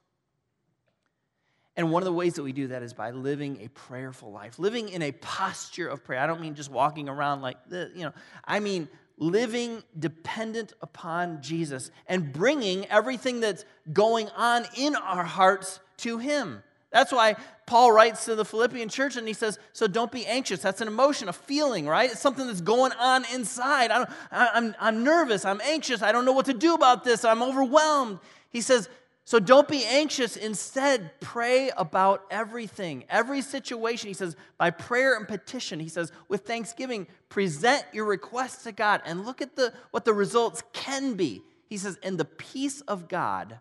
And 1.77 1.91
one 1.91 2.01
of 2.01 2.05
the 2.05 2.13
ways 2.13 2.35
that 2.35 2.43
we 2.43 2.53
do 2.53 2.67
that 2.67 2.83
is 2.83 2.93
by 2.93 3.11
living 3.11 3.59
a 3.61 3.67
prayerful 3.69 4.31
life, 4.31 4.59
living 4.59 4.89
in 4.89 5.01
a 5.01 5.11
posture 5.11 5.87
of 5.87 6.03
prayer. 6.03 6.19
I 6.19 6.27
don't 6.27 6.39
mean 6.39 6.55
just 6.55 6.71
walking 6.71 7.09
around 7.09 7.41
like 7.41 7.57
this, 7.67 7.91
you 7.95 8.03
know, 8.03 8.13
I 8.45 8.59
mean 8.59 8.87
living 9.17 9.83
dependent 9.97 10.73
upon 10.81 11.41
Jesus 11.41 11.91
and 12.07 12.31
bringing 12.31 12.85
everything 12.87 13.39
that's 13.39 13.65
going 13.91 14.29
on 14.29 14.65
in 14.77 14.95
our 14.95 15.23
hearts 15.23 15.79
to 15.97 16.17
Him. 16.17 16.63
That's 16.91 17.11
why 17.11 17.35
Paul 17.65 17.91
writes 17.91 18.23
to 18.25 18.35
the 18.35 18.45
Philippian 18.45 18.87
church 18.87 19.17
and 19.17 19.27
he 19.27 19.33
says, 19.33 19.59
So 19.73 19.85
don't 19.85 20.11
be 20.11 20.25
anxious. 20.25 20.61
That's 20.61 20.79
an 20.79 20.87
emotion, 20.87 21.27
a 21.27 21.33
feeling, 21.33 21.87
right? 21.87 22.09
It's 22.09 22.21
something 22.21 22.47
that's 22.47 22.61
going 22.61 22.93
on 22.93 23.25
inside. 23.33 23.91
I 23.91 24.01
am 24.01 24.07
I'm, 24.31 24.75
I'm 24.79 25.03
nervous. 25.03 25.43
I'm 25.43 25.59
anxious. 25.61 26.01
I 26.01 26.13
don't 26.13 26.23
know 26.23 26.31
what 26.31 26.45
to 26.45 26.53
do 26.53 26.73
about 26.73 27.03
this. 27.03 27.25
I'm 27.25 27.43
overwhelmed. 27.43 28.19
He 28.49 28.61
says, 28.61 28.87
so 29.25 29.39
don't 29.39 29.67
be 29.67 29.83
anxious. 29.83 30.37
Instead, 30.37 31.19
pray 31.19 31.71
about 31.75 32.25
everything, 32.29 33.05
every 33.09 33.41
situation. 33.41 34.07
He 34.07 34.13
says, 34.13 34.35
by 34.59 34.69
prayer 34.69 35.17
and 35.17 35.27
petition, 35.27 35.79
he 35.79 35.89
says, 35.89 36.11
with 36.29 36.45
thanksgiving, 36.45 37.07
present 37.27 37.83
your 37.91 38.05
requests 38.05 38.63
to 38.65 38.71
God 38.71 39.01
and 39.03 39.25
look 39.25 39.41
at 39.41 39.55
the, 39.55 39.73
what 39.89 40.05
the 40.05 40.13
results 40.13 40.61
can 40.73 41.15
be. 41.15 41.41
He 41.67 41.77
says, 41.77 41.97
and 42.03 42.19
the 42.19 42.25
peace 42.25 42.81
of 42.81 43.07
God 43.07 43.59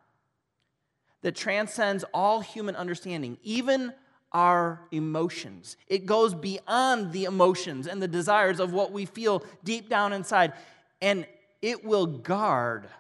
that 1.22 1.34
transcends 1.34 2.04
all 2.12 2.40
human 2.40 2.76
understanding, 2.76 3.38
even 3.42 3.94
our 4.32 4.82
emotions. 4.90 5.78
It 5.86 6.04
goes 6.04 6.34
beyond 6.34 7.12
the 7.12 7.24
emotions 7.24 7.86
and 7.86 8.02
the 8.02 8.08
desires 8.08 8.60
of 8.60 8.74
what 8.74 8.92
we 8.92 9.06
feel 9.06 9.42
deep 9.64 9.88
down 9.88 10.12
inside, 10.12 10.52
and 11.00 11.26
it 11.62 11.82
will 11.86 12.06
guard 12.06 12.90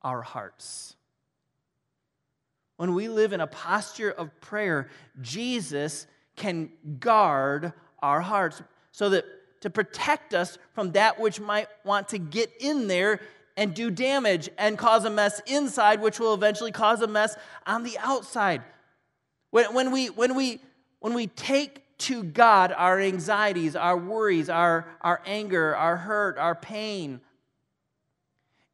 our 0.00 0.22
hearts. 0.22 0.96
When 2.76 2.94
we 2.94 3.08
live 3.08 3.32
in 3.32 3.40
a 3.40 3.46
posture 3.46 4.10
of 4.10 4.40
prayer, 4.40 4.88
Jesus 5.20 6.06
can 6.36 6.70
guard 6.98 7.72
our 8.00 8.20
hearts 8.20 8.62
so 8.90 9.10
that 9.10 9.24
to 9.60 9.70
protect 9.70 10.34
us 10.34 10.58
from 10.74 10.92
that 10.92 11.20
which 11.20 11.40
might 11.40 11.68
want 11.84 12.08
to 12.08 12.18
get 12.18 12.50
in 12.60 12.88
there 12.88 13.20
and 13.56 13.74
do 13.74 13.90
damage 13.90 14.48
and 14.58 14.76
cause 14.76 15.04
a 15.04 15.10
mess 15.10 15.40
inside, 15.46 16.00
which 16.00 16.18
will 16.18 16.34
eventually 16.34 16.72
cause 16.72 17.00
a 17.02 17.06
mess 17.06 17.36
on 17.66 17.82
the 17.84 17.96
outside. 17.98 18.62
When, 19.50 19.72
when, 19.74 19.90
we, 19.92 20.08
when, 20.08 20.34
we, 20.34 20.60
when 21.00 21.14
we 21.14 21.26
take 21.28 21.82
to 21.98 22.24
God 22.24 22.72
our 22.72 22.98
anxieties, 22.98 23.76
our 23.76 23.96
worries, 23.96 24.48
our, 24.48 24.88
our 25.00 25.22
anger, 25.26 25.76
our 25.76 25.96
hurt, 25.96 26.38
our 26.38 26.54
pain, 26.54 27.20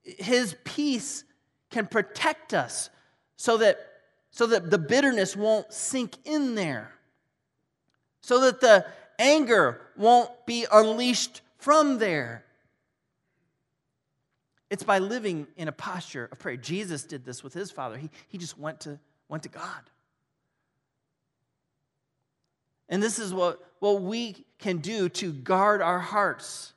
His 0.03 0.57
peace 0.65 1.25
can 1.71 1.87
protect 1.87 2.55
us 2.55 2.89
so 3.39 3.57
that 3.57 3.79
so 4.31 4.47
that 4.47 4.69
the 4.71 4.77
bitterness 4.77 5.35
won't 5.35 5.73
sink 5.73 6.17
in 6.27 6.55
there, 6.55 6.93
so 8.21 8.43
that 8.43 8.61
the 8.61 8.85
anger 9.19 9.81
won't 9.97 10.31
be 10.45 10.67
unleashed 10.71 11.41
from 11.57 11.99
there. 11.99 12.45
It's 14.69 14.83
by 14.83 14.99
living 14.99 15.47
in 15.57 15.67
a 15.67 15.73
posture 15.73 16.29
of 16.31 16.39
prayer. 16.39 16.59
Jesus 16.59 17.05
did 17.05 17.25
this 17.25 17.43
with 17.43 17.55
his 17.55 17.71
Father. 17.71 17.97
He, 17.97 18.11
he 18.29 18.37
just 18.37 18.59
went 18.59 18.81
to, 18.81 18.99
went 19.29 19.45
to 19.45 19.49
God. 19.49 19.91
And 22.91 23.03
this 23.03 23.19
is 23.19 23.33
what, 23.33 23.61
what 23.79 24.03
we 24.03 24.45
can 24.59 24.79
do 24.79 25.09
to 25.09 25.33
guard 25.33 25.81
our 25.81 25.99
hearts. 25.99 26.75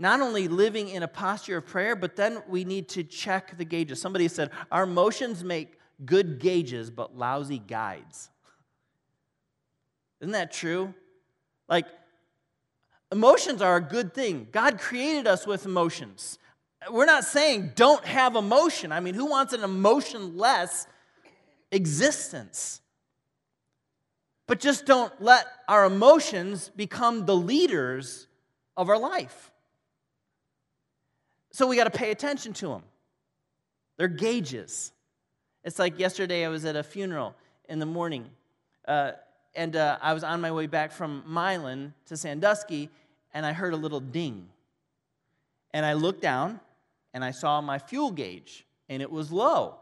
Not 0.00 0.20
only 0.20 0.48
living 0.48 0.88
in 0.88 1.04
a 1.04 1.08
posture 1.08 1.58
of 1.58 1.66
prayer, 1.66 1.94
but 1.94 2.16
then 2.16 2.42
we 2.48 2.64
need 2.64 2.88
to 2.90 3.04
check 3.04 3.56
the 3.56 3.64
gauges. 3.64 4.00
Somebody 4.00 4.26
said, 4.26 4.50
Our 4.72 4.82
emotions 4.82 5.44
make 5.44 5.78
good 6.04 6.40
gauges 6.40 6.90
but 6.90 7.16
lousy 7.16 7.58
guides. 7.58 8.30
Isn't 10.20 10.32
that 10.32 10.50
true? 10.50 10.92
Like, 11.68 11.86
emotions 13.12 13.62
are 13.62 13.76
a 13.76 13.80
good 13.80 14.12
thing. 14.12 14.48
God 14.50 14.78
created 14.78 15.28
us 15.28 15.46
with 15.46 15.66
emotions. 15.66 16.38
We're 16.90 17.06
not 17.06 17.24
saying 17.24 17.72
don't 17.76 18.04
have 18.04 18.34
emotion. 18.34 18.90
I 18.90 19.00
mean, 19.00 19.14
who 19.14 19.26
wants 19.26 19.52
an 19.52 19.62
emotionless 19.62 20.86
existence? 21.70 22.80
but 24.50 24.58
just 24.58 24.84
don't 24.84 25.12
let 25.22 25.46
our 25.68 25.84
emotions 25.84 26.72
become 26.74 27.24
the 27.24 27.36
leaders 27.36 28.26
of 28.76 28.88
our 28.88 28.98
life. 28.98 29.49
So 31.52 31.66
we 31.66 31.76
got 31.76 31.84
to 31.84 31.98
pay 31.98 32.10
attention 32.10 32.52
to 32.54 32.68
them. 32.68 32.82
They're 33.96 34.08
gauges. 34.08 34.92
It's 35.64 35.78
like 35.78 35.98
yesterday 35.98 36.44
I 36.44 36.48
was 36.48 36.64
at 36.64 36.76
a 36.76 36.82
funeral 36.82 37.34
in 37.68 37.78
the 37.78 37.86
morning, 37.86 38.30
uh, 38.88 39.12
and 39.54 39.76
uh, 39.76 39.98
I 40.00 40.14
was 40.14 40.24
on 40.24 40.40
my 40.40 40.50
way 40.52 40.66
back 40.66 40.92
from 40.92 41.22
Milan 41.26 41.92
to 42.06 42.16
Sandusky, 42.16 42.88
and 43.34 43.44
I 43.44 43.52
heard 43.52 43.74
a 43.74 43.76
little 43.76 44.00
ding. 44.00 44.48
And 45.72 45.84
I 45.84 45.92
looked 45.92 46.22
down, 46.22 46.60
and 47.12 47.24
I 47.24 47.30
saw 47.32 47.60
my 47.60 47.78
fuel 47.78 48.10
gauge, 48.10 48.66
and 48.88 49.02
it 49.02 49.10
was 49.10 49.30
low. 49.30 49.76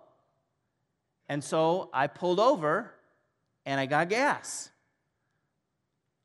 And 1.28 1.44
so 1.44 1.90
I 1.92 2.06
pulled 2.06 2.40
over, 2.40 2.92
and 3.64 3.78
I 3.78 3.86
got 3.86 4.08
gas. 4.08 4.70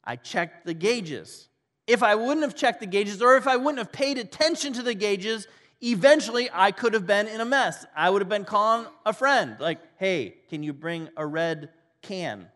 I 0.03 0.15
checked 0.15 0.65
the 0.65 0.73
gauges. 0.73 1.47
If 1.93 2.01
I 2.01 2.15
wouldn't 2.15 2.41
have 2.41 2.55
checked 2.55 2.79
the 2.79 2.87
gauges, 2.87 3.21
or 3.21 3.37
if 3.37 3.45
I 3.45 3.55
wouldn't 3.55 3.77
have 3.77 3.91
paid 3.91 4.17
attention 4.17 4.73
to 4.73 4.81
the 4.81 4.95
gauges, 4.95 5.47
eventually 5.79 6.49
I 6.51 6.71
could 6.71 6.95
have 6.95 7.05
been 7.05 7.27
in 7.27 7.39
a 7.39 7.45
mess. 7.45 7.85
I 7.95 8.09
would 8.09 8.23
have 8.23 8.29
been 8.29 8.45
calling 8.45 8.87
a 9.05 9.13
friend, 9.13 9.57
like, 9.59 9.77
hey, 9.97 10.37
can 10.49 10.63
you 10.63 10.73
bring 10.73 11.09
a 11.15 11.23
red 11.23 11.69
can? 12.01 12.47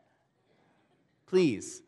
Please. 1.27 1.83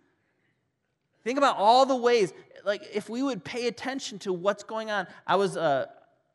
Think 1.24 1.40
about 1.40 1.58
all 1.58 1.88
the 1.88 1.96
ways, 1.96 2.34
like, 2.66 2.84
if 2.94 3.10
we 3.10 3.24
would 3.24 3.44
pay 3.44 3.66
attention 3.66 4.20
to 4.20 4.32
what's 4.32 4.64
going 4.64 4.92
on. 4.92 5.08
I 5.26 5.36
was, 5.36 5.58
uh, 5.58 5.88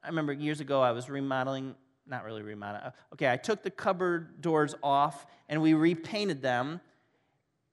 I 0.02 0.08
remember 0.08 0.32
years 0.32 0.58
ago, 0.58 0.82
I 0.82 0.90
was 0.90 1.08
remodeling, 1.08 1.76
not 2.08 2.24
really 2.24 2.42
remodeling. 2.42 2.86
Uh, 2.86 2.90
okay, 3.12 3.30
I 3.30 3.36
took 3.36 3.62
the 3.62 3.70
cupboard 3.70 4.40
doors 4.40 4.74
off 4.82 5.26
and 5.48 5.62
we 5.62 5.74
repainted 5.74 6.42
them. 6.42 6.80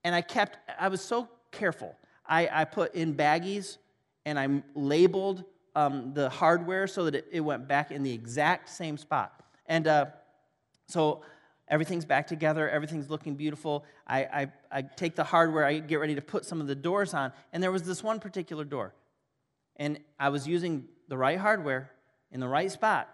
And 0.03 0.13
I 0.13 0.21
kept, 0.21 0.59
I 0.79 0.89
was 0.89 1.01
so 1.01 1.27
careful. 1.51 1.95
I, 2.25 2.49
I 2.51 2.65
put 2.65 2.95
in 2.95 3.15
baggies 3.15 3.77
and 4.25 4.39
I 4.39 4.63
labeled 4.75 5.43
um, 5.75 6.13
the 6.13 6.29
hardware 6.29 6.87
so 6.87 7.05
that 7.05 7.15
it, 7.15 7.27
it, 7.31 7.39
went 7.41 7.67
back 7.67 7.91
in 7.91 8.03
the 8.03 8.13
exact 8.13 8.69
same 8.69 8.97
spot. 8.97 9.41
And 9.65 9.87
uh, 9.87 10.05
so 10.87 11.21
everything's 11.67 12.05
back 12.05 12.27
together, 12.27 12.69
everything's 12.69 13.09
looking 13.09 13.35
beautiful. 13.35 13.85
I, 14.05 14.23
I, 14.23 14.51
I 14.71 14.81
take 14.81 15.15
the 15.15 15.23
hardware, 15.23 15.65
I 15.65 15.79
get 15.79 15.99
ready 15.99 16.15
to 16.15 16.21
put 16.21 16.45
some 16.45 16.59
of 16.59 16.67
the 16.67 16.75
doors 16.75 17.13
on, 17.13 17.31
and 17.53 17.63
there 17.63 17.71
was 17.71 17.83
this 17.83 18.03
one 18.03 18.19
particular 18.19 18.65
door. 18.65 18.93
And 19.77 19.99
I 20.19 20.29
was 20.29 20.47
using 20.47 20.85
the 21.07 21.17
right 21.17 21.39
hardware 21.39 21.91
in 22.31 22.39
the 22.39 22.47
right 22.47 22.71
spot. 22.71 23.09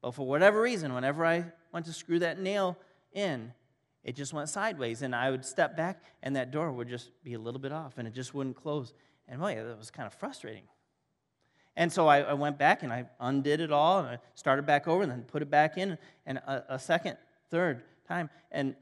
But 0.00 0.14
for 0.14 0.26
whatever 0.26 0.60
reason, 0.60 0.94
whenever 0.94 1.24
I 1.24 1.46
went 1.72 1.86
to 1.86 1.92
screw 1.92 2.20
that 2.20 2.40
nail 2.40 2.76
in, 3.12 3.52
it 4.04 4.16
just 4.16 4.32
went 4.32 4.48
sideways. 4.48 5.02
And 5.02 5.14
I 5.14 5.30
would 5.30 5.44
step 5.44 5.76
back, 5.76 6.02
and 6.22 6.36
that 6.36 6.50
door 6.50 6.72
would 6.72 6.88
just 6.88 7.10
be 7.22 7.34
a 7.34 7.38
little 7.38 7.60
bit 7.60 7.72
off, 7.72 7.98
and 7.98 8.06
it 8.06 8.14
just 8.14 8.34
wouldn't 8.34 8.56
close. 8.56 8.94
And 9.28 9.40
boy, 9.40 9.54
that 9.54 9.78
was 9.78 9.90
kind 9.90 10.06
of 10.06 10.14
frustrating. 10.14 10.64
And 11.76 11.92
so 11.92 12.06
I, 12.06 12.20
I, 12.20 12.32
went 12.34 12.58
back 12.58 12.82
and 12.82 12.92
I 12.92 13.06
undid 13.18 13.60
it 13.60 13.72
all 13.72 14.00
and 14.00 14.08
I 14.08 14.18
started 14.34 14.66
back 14.66 14.86
over 14.86 15.02
and 15.02 15.10
then 15.10 15.22
put 15.22 15.40
it 15.40 15.50
back 15.50 15.78
in 15.78 15.96
and 16.26 16.38
a, 16.38 16.74
a 16.74 16.78
second, 16.78 17.16
third 17.50 17.82
time. 18.06 18.28
And 18.50 18.76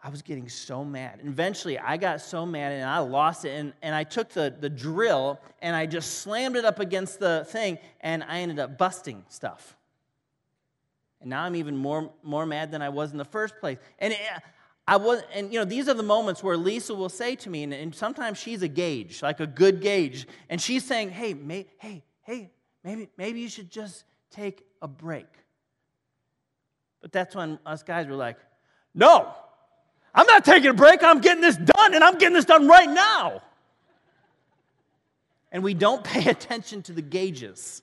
I 0.00 0.10
was 0.10 0.22
getting 0.22 0.48
so 0.48 0.84
mad. 0.84 1.18
And 1.18 1.28
eventually 1.28 1.76
I 1.78 1.96
got 1.96 2.20
so 2.20 2.46
mad 2.46 2.70
and 2.70 2.84
I 2.84 2.98
lost 2.98 3.44
it. 3.44 3.50
And, 3.50 3.72
and 3.82 3.94
I 3.94 4.04
took 4.04 4.28
the, 4.28 4.54
the 4.58 4.70
drill 4.70 5.40
and 5.60 5.74
I 5.74 5.86
just 5.86 6.20
slammed 6.20 6.54
it 6.56 6.64
up 6.64 6.78
against 6.78 7.18
the 7.18 7.44
thing 7.48 7.78
and 8.00 8.22
I 8.22 8.40
ended 8.40 8.60
up 8.60 8.78
busting 8.78 9.24
stuff. 9.28 9.75
And 11.26 11.30
now 11.30 11.42
I'm 11.42 11.56
even 11.56 11.76
more, 11.76 12.12
more 12.22 12.46
mad 12.46 12.70
than 12.70 12.82
I 12.82 12.88
was 12.88 13.10
in 13.10 13.18
the 13.18 13.24
first 13.24 13.58
place. 13.58 13.78
And 13.98 14.12
it, 14.12 14.20
I 14.86 14.96
was, 14.96 15.24
and 15.34 15.52
you 15.52 15.58
know, 15.58 15.64
these 15.64 15.88
are 15.88 15.94
the 15.94 16.04
moments 16.04 16.40
where 16.40 16.56
Lisa 16.56 16.94
will 16.94 17.08
say 17.08 17.34
to 17.34 17.50
me, 17.50 17.64
and, 17.64 17.74
and 17.74 17.92
sometimes 17.92 18.38
she's 18.38 18.62
a 18.62 18.68
gauge, 18.68 19.22
like 19.22 19.40
a 19.40 19.46
good 19.48 19.80
gauge, 19.80 20.28
and 20.48 20.62
she's 20.62 20.84
saying, 20.84 21.10
"Hey, 21.10 21.34
may, 21.34 21.66
hey, 21.78 22.04
hey, 22.22 22.52
maybe, 22.84 23.08
maybe 23.18 23.40
you 23.40 23.48
should 23.48 23.72
just 23.72 24.04
take 24.30 24.64
a 24.80 24.86
break." 24.86 25.26
But 27.02 27.10
that's 27.10 27.34
when 27.34 27.58
us 27.66 27.82
guys 27.82 28.06
were 28.06 28.14
like, 28.14 28.38
"No, 28.94 29.34
I'm 30.14 30.28
not 30.28 30.44
taking 30.44 30.70
a 30.70 30.74
break. 30.74 31.02
I'm 31.02 31.20
getting 31.20 31.42
this 31.42 31.56
done, 31.56 31.92
and 31.92 32.04
I'm 32.04 32.18
getting 32.18 32.34
this 32.34 32.44
done 32.44 32.68
right 32.68 32.88
now." 32.88 33.42
And 35.50 35.64
we 35.64 35.74
don't 35.74 36.04
pay 36.14 36.30
attention 36.30 36.82
to 36.82 36.92
the 36.92 37.02
gauges, 37.02 37.82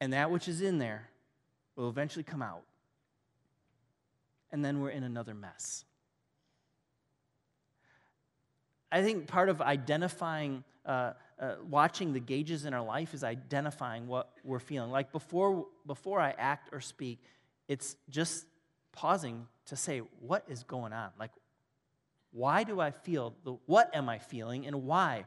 and 0.00 0.12
that 0.12 0.30
which 0.30 0.48
is 0.48 0.60
in 0.60 0.78
there 0.78 1.08
will 1.76 1.88
eventually 1.88 2.24
come 2.24 2.42
out 2.42 2.62
and 4.50 4.64
then 4.64 4.80
we're 4.80 4.90
in 4.90 5.04
another 5.04 5.34
mess. 5.34 5.84
I 8.90 9.02
think 9.02 9.26
part 9.26 9.48
of 9.48 9.60
identifying, 9.60 10.64
uh, 10.86 11.12
uh, 11.38 11.54
watching 11.68 12.12
the 12.12 12.20
gauges 12.20 12.64
in 12.64 12.72
our 12.72 12.84
life 12.84 13.12
is 13.12 13.22
identifying 13.22 14.06
what 14.06 14.30
we're 14.44 14.58
feeling. 14.58 14.90
Like 14.90 15.12
before, 15.12 15.66
before 15.86 16.20
I 16.20 16.34
act 16.38 16.70
or 16.72 16.80
speak, 16.80 17.20
it's 17.68 17.96
just 18.08 18.46
pausing 18.92 19.46
to 19.66 19.76
say, 19.76 20.00
what 20.20 20.44
is 20.48 20.64
going 20.64 20.94
on? 20.94 21.10
Like, 21.18 21.32
why 22.32 22.64
do 22.64 22.80
I 22.80 22.90
feel, 22.90 23.34
the, 23.44 23.56
what 23.66 23.94
am 23.94 24.08
I 24.08 24.18
feeling, 24.18 24.66
and 24.66 24.84
why 24.84 25.26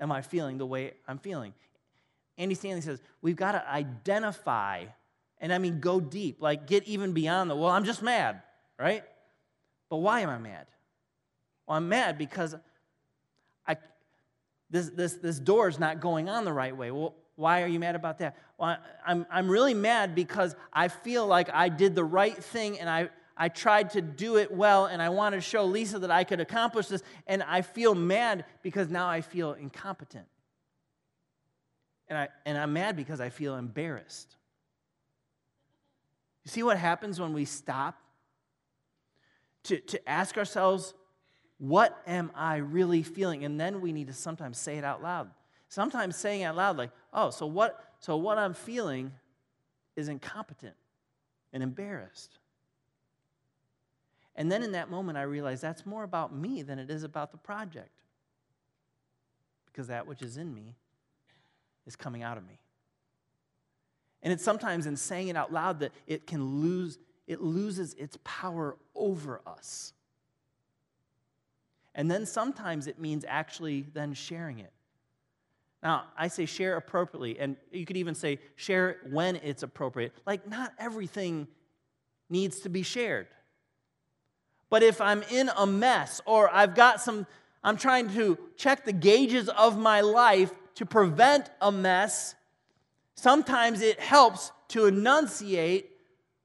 am 0.00 0.10
I 0.10 0.22
feeling 0.22 0.58
the 0.58 0.66
way 0.66 0.94
I'm 1.06 1.18
feeling? 1.18 1.52
Andy 2.36 2.54
Stanley 2.54 2.80
says, 2.80 3.00
we've 3.22 3.36
got 3.36 3.52
to 3.52 3.68
identify, 3.68 4.84
and 5.40 5.52
I 5.52 5.58
mean 5.58 5.80
go 5.80 6.00
deep, 6.00 6.40
like 6.40 6.66
get 6.66 6.84
even 6.84 7.12
beyond 7.12 7.50
the, 7.50 7.56
well, 7.56 7.70
I'm 7.70 7.84
just 7.84 8.02
mad 8.02 8.42
right? 8.78 9.04
But 9.88 9.98
why 9.98 10.20
am 10.20 10.28
I 10.28 10.38
mad? 10.38 10.66
Well, 11.66 11.76
I'm 11.76 11.88
mad 11.88 12.18
because 12.18 12.54
I, 13.66 13.76
this, 14.70 14.88
this, 14.90 15.14
this 15.14 15.38
door 15.38 15.68
is 15.68 15.78
not 15.78 16.00
going 16.00 16.28
on 16.28 16.44
the 16.44 16.52
right 16.52 16.76
way. 16.76 16.90
Well, 16.90 17.14
why 17.36 17.62
are 17.62 17.66
you 17.66 17.78
mad 17.78 17.94
about 17.94 18.18
that? 18.18 18.36
Well, 18.58 18.76
I'm, 19.06 19.26
I'm 19.30 19.48
really 19.48 19.74
mad 19.74 20.14
because 20.14 20.54
I 20.72 20.88
feel 20.88 21.26
like 21.26 21.50
I 21.52 21.68
did 21.68 21.94
the 21.94 22.04
right 22.04 22.36
thing 22.36 22.78
and 22.78 22.88
I, 22.88 23.08
I 23.36 23.48
tried 23.48 23.90
to 23.90 24.00
do 24.00 24.36
it 24.36 24.52
well 24.52 24.86
and 24.86 25.02
I 25.02 25.08
wanted 25.08 25.36
to 25.36 25.42
show 25.42 25.64
Lisa 25.64 25.98
that 26.00 26.10
I 26.10 26.22
could 26.24 26.40
accomplish 26.40 26.86
this, 26.86 27.02
and 27.26 27.42
I 27.42 27.62
feel 27.62 27.94
mad 27.94 28.44
because 28.62 28.88
now 28.88 29.08
I 29.08 29.20
feel 29.20 29.54
incompetent. 29.54 30.26
And, 32.08 32.18
I, 32.18 32.28
and 32.44 32.58
I'm 32.58 32.72
mad 32.72 32.96
because 32.96 33.20
I 33.20 33.30
feel 33.30 33.56
embarrassed. 33.56 34.36
You 36.44 36.50
see 36.50 36.62
what 36.62 36.76
happens 36.76 37.18
when 37.18 37.32
we 37.32 37.44
stop 37.44 37.98
to, 39.64 39.78
to 39.78 40.08
ask 40.08 40.36
ourselves, 40.36 40.92
what 41.58 41.98
am 42.06 42.30
I 42.34 42.56
really 42.56 43.02
feeling? 43.02 43.44
And 43.44 43.58
then 43.58 43.80
we 43.80 43.92
need 43.92 44.08
to 44.08 44.12
sometimes 44.12 44.58
say 44.58 44.76
it 44.76 44.84
out 44.84 45.02
loud. 45.02 45.30
Sometimes 45.68 46.16
saying 46.16 46.42
out 46.42 46.56
loud, 46.56 46.76
like, 46.76 46.90
oh, 47.12 47.30
so 47.30 47.46
what, 47.46 47.82
so 47.98 48.16
what 48.16 48.36
I'm 48.36 48.52
feeling 48.52 49.12
is 49.96 50.08
incompetent 50.08 50.74
and 51.52 51.62
embarrassed. 51.62 52.38
And 54.36 54.52
then 54.52 54.62
in 54.62 54.72
that 54.72 54.90
moment, 54.90 55.16
I 55.16 55.22
realize 55.22 55.60
that's 55.60 55.86
more 55.86 56.04
about 56.04 56.34
me 56.34 56.62
than 56.62 56.78
it 56.78 56.90
is 56.90 57.02
about 57.02 57.32
the 57.32 57.38
project. 57.38 58.02
Because 59.66 59.86
that 59.86 60.06
which 60.06 60.20
is 60.20 60.36
in 60.36 60.52
me 60.52 60.74
is 61.86 61.96
coming 61.96 62.22
out 62.22 62.36
of 62.36 62.46
me. 62.46 62.58
And 64.22 64.32
it's 64.32 64.44
sometimes 64.44 64.86
in 64.86 64.96
saying 64.96 65.28
it 65.28 65.36
out 65.36 65.52
loud 65.52 65.80
that 65.80 65.92
it 66.06 66.26
can 66.26 66.62
lose 66.62 66.98
it 67.26 67.40
loses 67.40 67.94
its 67.94 68.18
power 68.22 68.76
over 68.94 69.40
us. 69.46 69.92
And 71.94 72.10
then 72.10 72.26
sometimes 72.26 72.86
it 72.86 72.98
means 72.98 73.24
actually 73.26 73.86
then 73.94 74.14
sharing 74.14 74.58
it. 74.58 74.72
Now, 75.82 76.04
I 76.16 76.28
say 76.28 76.46
share 76.46 76.76
appropriately, 76.76 77.38
and 77.38 77.56
you 77.70 77.84
could 77.86 77.96
even 77.96 78.14
say 78.14 78.40
share 78.56 78.96
when 79.10 79.36
it's 79.36 79.62
appropriate. 79.62 80.12
Like, 80.26 80.48
not 80.48 80.72
everything 80.78 81.46
needs 82.30 82.60
to 82.60 82.68
be 82.68 82.82
shared. 82.82 83.28
But 84.70 84.82
if 84.82 85.00
I'm 85.00 85.22
in 85.24 85.50
a 85.56 85.66
mess 85.66 86.20
or 86.24 86.52
I've 86.52 86.74
got 86.74 87.00
some, 87.00 87.26
I'm 87.62 87.76
trying 87.76 88.08
to 88.14 88.38
check 88.56 88.84
the 88.84 88.92
gauges 88.92 89.48
of 89.50 89.78
my 89.78 90.00
life 90.00 90.52
to 90.76 90.86
prevent 90.86 91.50
a 91.60 91.70
mess, 91.70 92.34
sometimes 93.14 93.80
it 93.80 94.00
helps 94.00 94.52
to 94.68 94.86
enunciate 94.86 95.90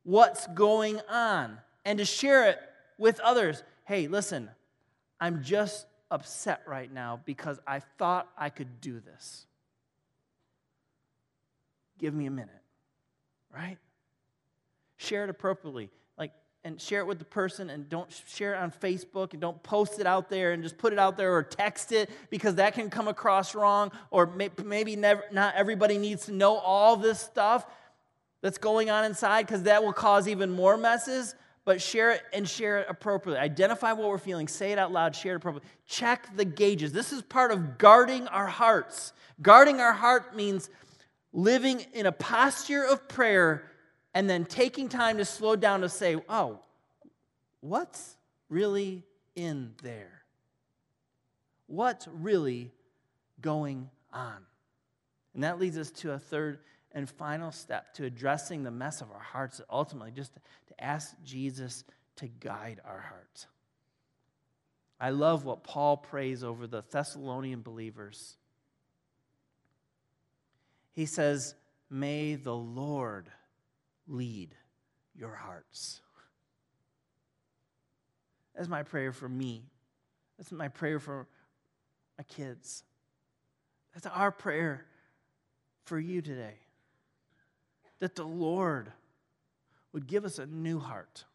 what's 0.04 0.48
going 0.48 1.00
on 1.10 1.58
and 1.86 2.00
to 2.00 2.06
share 2.06 2.50
it 2.50 2.60
with 2.98 3.20
others. 3.22 3.64
Hey, 3.86 4.08
listen, 4.08 4.50
I'm 5.20 5.44
just 5.44 5.86
upset 6.12 6.62
right 6.68 6.92
now 6.92 7.22
because 7.26 7.60
I 7.68 7.80
thought 7.80 8.28
I 8.38 8.50
could 8.50 8.82
do 8.82 9.00
this. 9.00 9.46
Give 11.98 12.14
me 12.14 12.26
a 12.28 12.32
minute, 12.32 12.62
right? 13.54 13.78
Share 14.98 15.24
it 15.24 15.30
appropriately. 15.30 15.90
And 16.66 16.80
share 16.80 17.00
it 17.00 17.08
with 17.08 17.20
the 17.20 17.26
person 17.26 17.70
and 17.70 17.88
don't 17.88 18.12
share 18.28 18.54
it 18.54 18.58
on 18.58 18.70
Facebook 18.70 19.32
and 19.32 19.40
don't 19.40 19.64
post 19.64 20.00
it 20.00 20.06
out 20.06 20.30
there 20.30 20.52
and 20.52 20.62
just 20.62 20.78
put 20.78 20.92
it 20.92 21.00
out 21.00 21.16
there 21.16 21.34
or 21.34 21.42
text 21.42 21.94
it 21.94 22.10
because 22.30 22.56
that 22.56 22.74
can 22.74 22.90
come 22.90 23.08
across 23.08 23.56
wrong 23.56 23.92
or 24.12 24.28
maybe 24.64 24.98
never, 24.98 25.24
not 25.32 25.56
everybody 25.56 25.98
needs 25.98 26.26
to 26.26 26.34
know 26.34 26.58
all 26.58 26.98
this 26.98 27.20
stuff 27.20 27.66
that's 28.42 28.58
going 28.58 28.90
on 28.90 29.06
inside 29.06 29.46
because 29.46 29.64
that 29.64 29.84
will 29.84 29.94
cause 29.94 30.28
even 30.28 30.50
more 30.52 30.76
messes. 30.76 31.34
but 31.70 31.80
share 31.80 32.12
it 32.12 32.24
and 32.34 32.50
share 32.50 32.80
it 32.80 32.88
appropriately. 32.90 33.40
Identify 33.40 33.94
what 33.94 34.08
we're 34.10 34.18
feeling, 34.18 34.48
say 34.48 34.72
it 34.72 34.80
out 34.80 34.92
loud, 34.92 35.16
share 35.16 35.34
it 35.34 35.36
appropriately. 35.38 35.70
Check 35.86 36.36
the 36.36 36.44
gauges. 36.44 36.92
This 36.92 37.14
is 37.14 37.22
part 37.22 37.52
of 37.52 37.78
guarding 37.78 38.28
our 38.30 38.48
hearts. 38.48 39.14
Guarding 39.42 39.80
our 39.80 39.94
heart 39.94 40.36
means 40.36 40.70
living 41.32 41.86
in 41.94 42.08
a 42.08 42.12
posture 42.12 42.84
of 42.84 43.08
prayer 43.08 43.69
and 44.14 44.30
then 44.30 44.46
taking 44.46 44.90
time 44.90 45.18
to 45.18 45.26
slow 45.26 45.56
down 45.56 45.82
to 45.82 45.90
say, 45.90 46.18
oh, 46.28 46.60
what's 47.62 48.16
really 48.50 49.04
in 49.36 49.74
there? 49.84 50.24
What's 51.68 52.08
really 52.08 52.72
going 53.42 53.90
on? 54.12 54.38
And 55.34 55.44
that 55.44 55.60
leads 55.60 55.78
us 55.78 55.92
to 55.92 56.14
a 56.14 56.20
third 56.20 56.60
and 56.92 57.10
final 57.10 57.52
step 57.52 57.94
to 57.94 58.06
addressing 58.06 58.64
the 58.64 58.72
mess 58.72 59.02
of 59.02 59.12
our 59.12 59.20
hearts, 59.20 59.62
ultimately, 59.70 60.12
just 60.12 60.34
to 60.34 60.84
ask 60.84 61.14
Jesus 61.24 61.84
to 62.16 62.28
guide 62.28 62.82
our 62.84 63.00
hearts. 63.00 63.46
I 65.00 65.12
love 65.12 65.46
what 65.46 65.64
Paul 65.64 65.98
prays 65.98 66.44
over 66.44 66.68
the 66.68 66.84
Thessalonian 66.90 67.62
believers. 67.62 68.36
He 70.92 71.06
says, 71.06 71.56
May 71.90 72.36
the 72.36 72.56
Lord 72.56 73.30
lead 74.10 74.56
your 75.16 75.36
hearts. 75.36 76.02
That's 78.56 78.68
my 78.68 78.84
prayer 78.84 79.14
for 79.14 79.30
me. 79.30 79.64
That's 80.38 80.52
my 80.52 80.68
prayer 80.68 81.00
for 81.00 81.28
my 82.18 82.24
kids. 82.26 82.84
That's 83.94 84.06
our 84.08 84.32
prayer 84.32 84.86
for 85.86 86.00
you 86.00 86.22
today. 86.22 86.56
That 88.00 88.16
the 88.16 88.24
Lord 88.24 88.92
would 89.94 90.08
give 90.08 90.26
us 90.26 90.40
a 90.40 90.46
new 90.46 90.80
heart. 90.80 91.26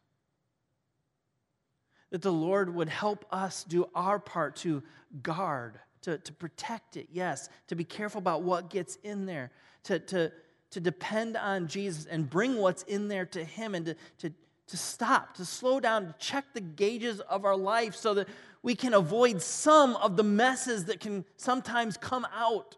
That 2.11 2.21
the 2.21 2.31
Lord 2.31 2.73
would 2.73 2.89
help 2.89 3.25
us 3.31 3.63
do 3.63 3.89
our 3.93 4.19
part 4.19 4.55
to 4.57 4.83
guard, 5.21 5.79
to, 6.03 6.17
to 6.17 6.33
protect 6.33 6.97
it, 6.97 7.07
yes, 7.11 7.49
to 7.67 7.75
be 7.75 7.83
careful 7.83 8.19
about 8.19 8.43
what 8.43 8.69
gets 8.69 8.97
in 9.03 9.25
there, 9.25 9.51
to, 9.83 9.99
to, 9.99 10.31
to 10.75 10.81
depend 10.81 11.37
on 11.37 11.69
Jesus 11.69 12.05
and 12.05 12.29
bring 12.29 12.57
what's 12.57 12.83
in 12.83 13.07
there 13.07 13.25
to 13.27 13.45
Him 13.45 13.75
and 13.75 13.85
to, 13.85 13.95
to, 14.17 14.33
to 14.67 14.75
stop, 14.75 15.33
to 15.35 15.45
slow 15.45 15.79
down, 15.79 16.07
to 16.07 16.15
check 16.19 16.43
the 16.53 16.59
gauges 16.59 17.21
of 17.21 17.45
our 17.45 17.55
life 17.55 17.95
so 17.95 18.13
that 18.15 18.27
we 18.61 18.75
can 18.75 18.93
avoid 18.93 19.41
some 19.41 19.95
of 19.95 20.17
the 20.17 20.23
messes 20.23 20.83
that 20.85 20.99
can 20.99 21.23
sometimes 21.37 21.95
come 21.95 22.27
out. 22.35 22.75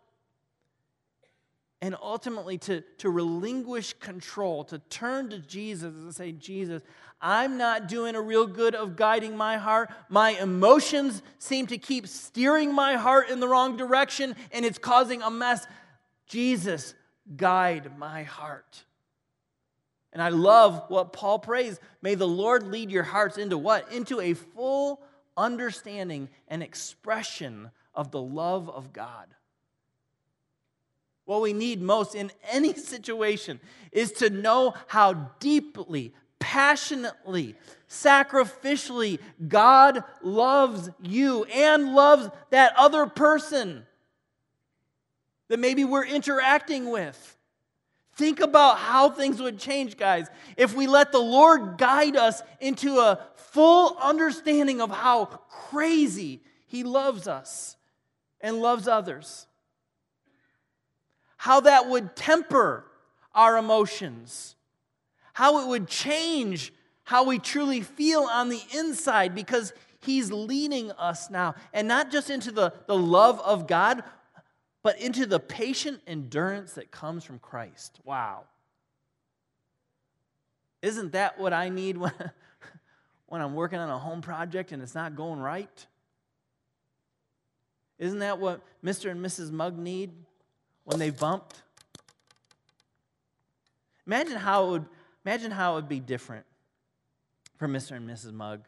And 1.82 1.96
ultimately, 2.00 2.60
to, 2.60 2.82
to 3.00 3.10
relinquish 3.10 3.94
control, 3.94 4.64
to 4.66 4.78
turn 4.78 5.32
to 5.32 5.40
Jesus 5.40 5.96
and 5.96 6.14
say, 6.14 6.34
Jesus, 6.34 6.84
I'm 7.20 7.58
not 7.58 7.88
doing 7.88 8.14
a 8.14 8.22
real 8.22 8.46
good 8.46 8.76
of 8.76 8.96
guiding 8.96 9.36
my 9.36 9.58
heart. 9.58 9.90
My 10.08 10.32
emotions 10.40 11.24
seem 11.40 11.66
to 11.66 11.80
keep 11.80 12.08
steering 12.08 12.76
my 12.76 12.94
heart 12.94 13.32
in 13.32 13.40
the 13.40 13.48
wrong 13.48 13.76
direction, 13.76 14.36
and 14.52 14.64
it's 14.64 14.78
causing 14.78 15.24
a 15.24 15.32
mess. 15.32 15.66
Jesus, 16.28 16.94
guide 17.36 17.98
my 17.98 18.24
heart. 18.24 18.84
And 20.14 20.22
I 20.22 20.30
love 20.30 20.86
what 20.88 21.14
Paul 21.14 21.40
prays. 21.40 21.80
May 22.02 22.16
the 22.16 22.28
Lord 22.28 22.64
lead 22.64 22.90
your 22.90 23.04
hearts 23.04 23.38
into 23.38 23.58
what? 23.58 23.92
Into 23.92 24.20
a 24.20 24.34
full 24.34 25.02
understanding 25.36 26.30
and 26.48 26.64
expression 26.64 27.72
of 27.94 28.12
the 28.12 28.22
love 28.22 28.70
of 28.70 28.94
God. 28.94 29.28
What 31.26 31.42
we 31.42 31.52
need 31.52 31.82
most 31.82 32.16
in 32.16 32.32
any 32.50 32.74
situation 32.76 33.60
is 33.92 34.14
to 34.14 34.30
know 34.30 34.74
how 34.88 35.14
deeply, 35.40 36.14
passionately, 36.40 37.56
sacrificially 37.90 39.20
God 39.48 40.04
loves 40.22 40.90
you 41.02 41.44
and 41.46 41.94
loves 41.94 42.30
that 42.52 42.74
other 42.78 43.08
person 43.08 43.86
that 45.50 45.60
maybe 45.60 45.86
we're 45.86 46.06
interacting 46.06 46.90
with. 46.90 47.38
Think 48.16 48.40
about 48.40 48.80
how 48.80 49.10
things 49.10 49.42
would 49.42 49.60
change, 49.60 49.96
guys, 49.96 50.28
if 50.58 50.76
we 50.76 50.88
let 50.88 51.12
the 51.12 51.20
Lord 51.20 51.78
guide 51.78 52.16
us 52.16 52.42
into 52.60 52.98
a 52.98 53.20
full 53.36 53.96
understanding 54.02 54.82
of 54.82 54.90
how 54.90 55.26
crazy 55.26 56.42
He 56.66 56.84
loves 56.84 57.28
us 57.28 57.78
and 58.42 58.60
loves 58.60 58.88
others. 58.88 59.46
How 61.38 61.60
that 61.62 61.88
would 61.88 62.16
temper 62.16 62.86
our 63.36 63.58
emotions, 63.58 64.56
how 65.34 65.62
it 65.62 65.68
would 65.68 65.88
change 65.88 66.74
how 67.04 67.24
we 67.24 67.40
truly 67.40 67.82
feel 67.82 68.24
on 68.24 68.50
the 68.50 68.62
inside 68.76 69.34
because 69.36 69.74
He's 70.02 70.32
leading 70.32 70.92
us 70.92 71.30
now, 71.30 71.56
and 71.74 71.88
not 71.88 72.12
just 72.12 72.30
into 72.30 72.52
the, 72.52 72.74
the 72.86 72.98
love 72.98 73.40
of 73.42 73.68
God, 73.68 74.04
but 74.88 75.02
into 75.02 75.26
the 75.26 75.38
patient 75.38 76.00
endurance 76.08 76.76
that 76.76 76.92
comes 76.92 77.26
from 77.26 77.40
Christ. 77.40 78.00
Wow. 78.06 78.46
Isn't 80.82 81.12
that 81.12 81.38
what 81.38 81.52
I 81.52 81.68
need 81.68 81.98
when, 81.98 82.14
when 83.28 83.42
I'm 83.42 83.54
working 83.54 83.80
on 83.80 83.90
a 83.90 83.98
home 84.00 84.22
project 84.22 84.72
and 84.72 84.82
it's 84.82 84.96
not 84.96 85.18
going 85.18 85.42
right? 85.42 85.86
Isn't 88.00 88.20
that 88.20 88.40
what 88.40 88.62
Mr. 88.82 89.12
and 89.12 89.20
Mrs. 89.20 89.52
Mugg 89.52 89.78
need 89.78 90.14
when 90.86 91.00
they 91.00 91.10
bumped? 91.10 91.62
Imagine 94.06 94.38
how 94.38 94.68
it 94.68 94.70
would, 94.70 94.86
imagine 95.26 95.52
how 95.52 95.74
it 95.74 95.76
would 95.76 95.90
be 95.90 96.00
different 96.00 96.46
for 97.58 97.68
Mr. 97.68 97.98
and 97.98 98.10
Mrs. 98.10 98.32
Mugg 98.32 98.62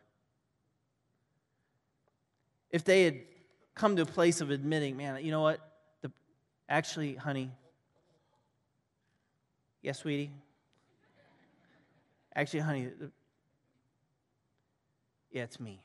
if 2.72 2.84
they 2.84 3.06
had 3.06 3.22
come 3.74 3.96
to 3.96 4.02
a 4.02 4.06
place 4.06 4.42
of 4.42 4.52
admitting, 4.52 4.98
man, 4.98 5.24
you 5.24 5.32
know 5.32 5.40
what? 5.40 5.62
Actually, 6.70 7.16
honey, 7.16 7.50
yes, 9.82 9.98
sweetie. 9.98 10.30
Actually, 12.36 12.60
honey, 12.60 12.90
yeah, 15.32 15.44
it's 15.44 15.60
me. 15.60 15.82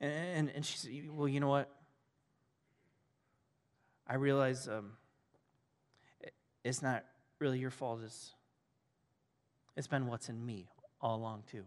And, 0.00 0.12
and, 0.12 0.50
and 0.54 0.64
she 0.64 0.78
said, 0.78 0.92
Well, 1.10 1.26
you 1.26 1.40
know 1.40 1.48
what? 1.48 1.68
I 4.06 4.14
realize 4.14 4.68
um, 4.68 4.92
it's 6.64 6.82
not 6.82 7.04
really 7.40 7.58
your 7.58 7.70
fault. 7.70 8.00
It's, 8.04 8.32
it's 9.76 9.88
been 9.88 10.06
what's 10.06 10.28
in 10.28 10.44
me 10.44 10.68
all 11.00 11.16
along, 11.16 11.42
too. 11.50 11.64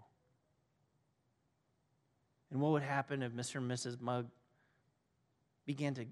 And 2.52 2.62
what 2.62 2.72
would 2.72 2.84
happen 2.84 3.22
if 3.22 3.34
Mr. 3.34 3.56
and 3.56 3.70
Mrs. 3.70 4.00
Mugg 4.00 4.28
began 5.66 5.94
to 5.96 6.06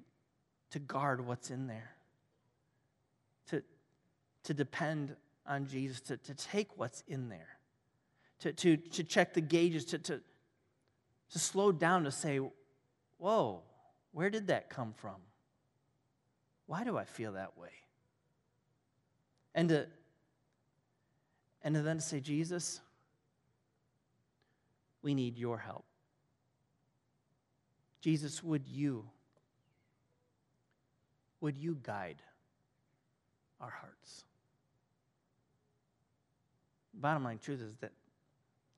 to 0.71 0.79
guard 0.79 1.25
what's 1.25 1.51
in 1.51 1.67
there, 1.67 1.91
to, 3.49 3.62
to 4.43 4.53
depend 4.53 5.15
on 5.45 5.67
Jesus, 5.67 5.99
to, 6.01 6.17
to 6.17 6.34
take 6.34 6.77
what's 6.77 7.03
in 7.07 7.29
there, 7.29 7.57
to, 8.39 8.53
to, 8.53 8.77
to 8.77 9.03
check 9.03 9.34
the 9.34 9.41
gauges, 9.41 9.86
to, 9.86 9.99
to, 9.99 10.21
to 11.31 11.39
slow 11.39 11.71
down, 11.71 12.03
to 12.05 12.12
say, 12.12 12.39
Whoa, 13.17 13.62
where 14.13 14.29
did 14.29 14.47
that 14.47 14.69
come 14.69 14.93
from? 14.97 15.17
Why 16.65 16.84
do 16.84 16.97
I 16.97 17.03
feel 17.03 17.34
that 17.34 17.57
way? 17.57 17.69
And 19.53 19.69
to, 19.69 19.88
and 21.63 21.75
to 21.75 21.81
then 21.81 21.99
say, 21.99 22.19
Jesus, 22.19 22.79
we 25.01 25.13
need 25.13 25.38
your 25.38 25.57
help. 25.57 25.86
Jesus, 28.01 28.43
would 28.43 28.67
you 28.67 29.05
would 31.41 31.58
you 31.58 31.77
guide 31.84 32.21
our 33.60 33.69
hearts? 33.69 34.23
Bottom 36.93 37.23
line 37.23 37.39
truth 37.39 37.62
is 37.62 37.75
that 37.82 37.91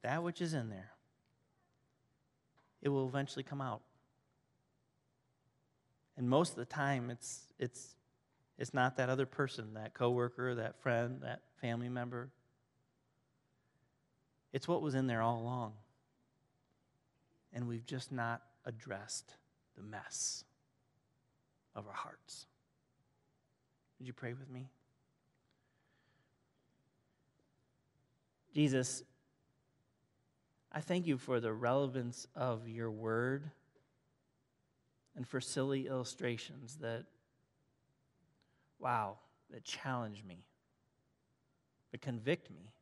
that 0.02 0.24
which 0.24 0.42
is 0.42 0.54
in 0.54 0.70
there, 0.70 0.92
it 2.82 2.90
will 2.90 3.08
eventually 3.08 3.44
come 3.44 3.62
out. 3.62 3.82
And 6.18 6.30
most 6.30 6.52
of 6.52 6.58
the 6.58 6.66
time, 6.66 7.10
it's, 7.10 7.42
it's, 7.58 7.96
it's 8.58 8.74
not 8.74 8.98
that 8.98 9.10
other 9.10 9.26
person, 9.26 9.74
that 9.74 9.94
coworker, 9.94 10.56
that 10.56 10.80
friend, 10.82 11.20
that 11.22 11.42
family 11.60 11.90
member. 11.90 12.30
It's 14.52 14.68
what 14.68 14.82
was 14.82 14.94
in 14.94 15.08
there 15.08 15.22
all 15.22 15.40
along. 15.42 15.74
And 17.52 17.68
we've 17.68 17.86
just 17.86 18.12
not 18.12 18.42
addressed 18.66 19.36
the 19.76 19.82
mess 19.82 20.44
of 21.76 21.88
our 21.88 21.94
hearts. 21.94 22.46
Would 24.00 24.08
you 24.08 24.14
pray 24.14 24.34
with 24.34 24.50
me? 24.50 24.70
Jesus, 28.54 29.04
I 30.72 30.80
thank 30.80 31.08
you 31.08 31.18
for 31.18 31.40
the 31.40 31.54
relevance 31.54 32.28
of 32.36 32.68
your 32.68 32.92
word 32.92 33.50
and 35.16 35.28
for 35.28 35.42
silly 35.42 35.88
illustrations 35.88 36.78
that, 36.82 37.06
wow, 38.80 39.18
that 39.52 39.64
challenge 39.64 40.24
me, 40.24 40.46
that 41.92 42.02
convict 42.02 42.52
me. 42.52 42.74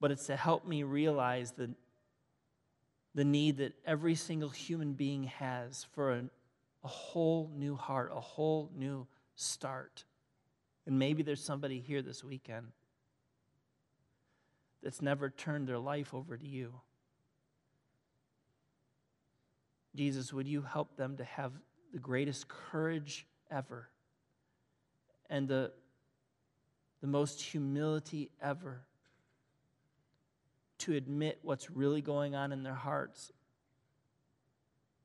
but 0.00 0.10
it's 0.10 0.26
to 0.26 0.36
help 0.36 0.66
me 0.66 0.82
realize 0.82 1.52
the, 1.52 1.70
the 3.14 3.24
need 3.24 3.58
that 3.58 3.74
every 3.86 4.14
single 4.14 4.48
human 4.48 4.94
being 4.94 5.24
has 5.24 5.86
for 5.92 6.12
a, 6.12 6.24
a 6.82 6.88
whole 6.88 7.50
new 7.54 7.76
heart, 7.76 8.12
a 8.14 8.20
whole 8.20 8.70
new 8.76 9.06
start. 9.34 10.04
And 10.86 10.98
maybe 10.98 11.22
there's 11.22 11.42
somebody 11.42 11.80
here 11.80 12.02
this 12.02 12.24
weekend 12.24 12.68
that's 14.82 15.02
never 15.02 15.28
turned 15.28 15.68
their 15.68 15.78
life 15.78 16.14
over 16.14 16.36
to 16.36 16.46
you. 16.46 16.72
Jesus, 19.94 20.32
would 20.32 20.48
you 20.48 20.62
help 20.62 20.96
them 20.96 21.16
to 21.16 21.24
have 21.24 21.52
the 21.92 21.98
greatest 21.98 22.48
courage 22.48 23.26
ever 23.50 23.88
and 25.28 25.48
the, 25.48 25.72
the 27.00 27.06
most 27.06 27.40
humility 27.40 28.30
ever 28.40 28.82
to 30.78 30.94
admit 30.94 31.38
what's 31.42 31.70
really 31.70 32.00
going 32.00 32.34
on 32.34 32.52
in 32.52 32.62
their 32.62 32.74
hearts 32.74 33.32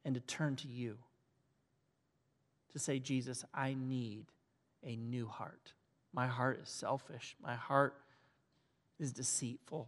and 0.05 0.15
to 0.15 0.21
turn 0.21 0.55
to 0.55 0.67
you. 0.67 0.97
To 2.75 2.79
say, 2.79 2.99
Jesus, 2.99 3.45
I 3.53 3.73
need 3.73 4.25
a 4.83 4.97
new 4.97 5.27
heart. 5.27 5.71
My 6.11 6.27
heart 6.27 6.59
is 6.61 6.67
selfish. 6.67 7.37
My 7.41 7.55
heart 7.55 7.95
is 8.99 9.13
deceitful. 9.13 9.87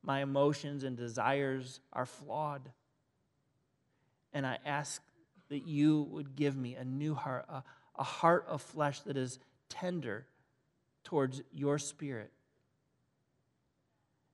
My 0.00 0.22
emotions 0.22 0.84
and 0.84 0.96
desires 0.96 1.80
are 1.92 2.06
flawed. 2.06 2.70
And 4.32 4.46
I 4.46 4.58
ask 4.64 5.02
that 5.48 5.66
you 5.66 6.06
would 6.12 6.36
give 6.36 6.56
me 6.56 6.76
a 6.76 6.84
new 6.84 7.16
heart, 7.16 7.46
a, 7.48 7.64
a 7.98 8.04
heart 8.04 8.46
of 8.48 8.62
flesh 8.62 9.00
that 9.00 9.16
is 9.16 9.40
tender 9.68 10.26
towards 11.02 11.42
your 11.52 11.80
spirit. 11.80 12.30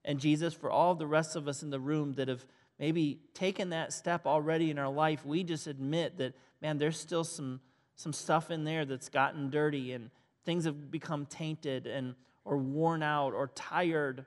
And 0.05 0.19
Jesus, 0.19 0.53
for 0.53 0.69
all 0.69 0.93
the 0.93 1.07
rest 1.07 1.35
of 1.35 1.47
us 1.47 1.63
in 1.63 1.71
the 1.71 1.79
room 1.79 2.13
that 2.13 2.27
have 2.27 2.45
maybe 2.81 3.19
taken 3.35 3.69
that 3.69 3.93
step 3.93 4.25
already 4.25 4.71
in 4.71 4.79
our 4.79 4.89
life, 4.89 5.23
we 5.23 5.43
just 5.43 5.67
admit 5.67 6.17
that, 6.17 6.33
man, 6.63 6.79
there's 6.79 6.99
still 6.99 7.23
some, 7.23 7.61
some 7.95 8.11
stuff 8.11 8.49
in 8.49 8.63
there 8.63 8.85
that's 8.85 9.07
gotten 9.07 9.51
dirty 9.51 9.93
and 9.93 10.09
things 10.45 10.65
have 10.65 10.89
become 10.89 11.27
tainted 11.27 11.85
and 11.85 12.15
or 12.43 12.57
worn 12.57 13.03
out 13.03 13.33
or 13.33 13.51
tired 13.53 14.25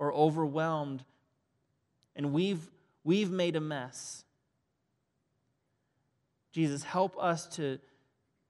or 0.00 0.12
overwhelmed. 0.12 1.04
And 2.16 2.32
we've, 2.32 2.68
we've 3.04 3.30
made 3.30 3.54
a 3.54 3.60
mess. 3.60 4.24
Jesus, 6.50 6.82
help 6.82 7.16
us 7.22 7.46
to, 7.54 7.78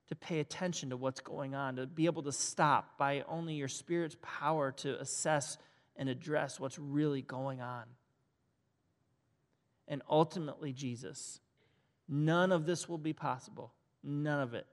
to 0.09 0.15
pay 0.17 0.41
attention 0.41 0.89
to 0.91 0.97
what's 0.97 1.21
going 1.21 1.55
on, 1.55 1.77
to 1.77 1.87
be 1.87 2.07
able 2.07 2.23
to 2.23 2.33
stop 2.33 2.97
by 2.97 3.23
only 3.29 3.53
your 3.53 3.69
Spirit's 3.69 4.17
power 4.23 4.73
to 4.79 4.99
assess 4.99 5.59
and 5.95 6.09
address 6.09 6.59
what's 6.59 6.79
really 6.79 7.21
going 7.21 7.61
on. 7.61 7.85
And 9.89 10.03
ultimately, 10.09 10.73
Jesus, 10.73 11.41
none 12.09 12.53
of 12.53 12.67
this 12.67 12.89
will 12.89 12.99
be 12.99 13.13
possible. 13.13 13.73
None 14.03 14.41
of 14.41 14.55
it. 14.55 14.67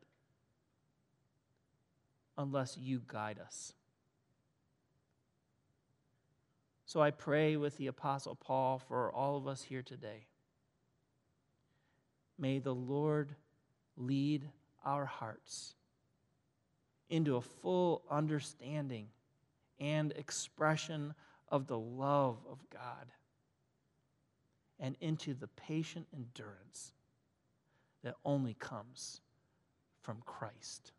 Unless 2.37 2.77
you 2.77 3.01
guide 3.05 3.39
us. 3.39 3.73
So 6.85 7.01
I 7.01 7.11
pray 7.11 7.55
with 7.55 7.77
the 7.77 7.87
Apostle 7.87 8.35
Paul 8.35 8.79
for 8.79 9.11
all 9.11 9.37
of 9.37 9.47
us 9.47 9.61
here 9.61 9.83
today. 9.83 10.25
May 12.39 12.59
the 12.59 12.73
Lord 12.73 13.35
lead 13.97 14.49
our 14.83 15.05
hearts 15.05 15.75
into 17.09 17.35
a 17.35 17.41
full 17.41 18.03
understanding 18.09 19.07
and 19.79 20.11
expression 20.13 21.13
of 21.49 21.67
the 21.67 21.77
love 21.77 22.37
of 22.49 22.59
God 22.69 23.11
and 24.79 24.95
into 24.99 25.33
the 25.33 25.47
patient 25.47 26.07
endurance 26.13 26.93
that 28.03 28.15
only 28.23 28.53
comes 28.53 29.21
from 30.01 30.21
Christ. 30.25 30.93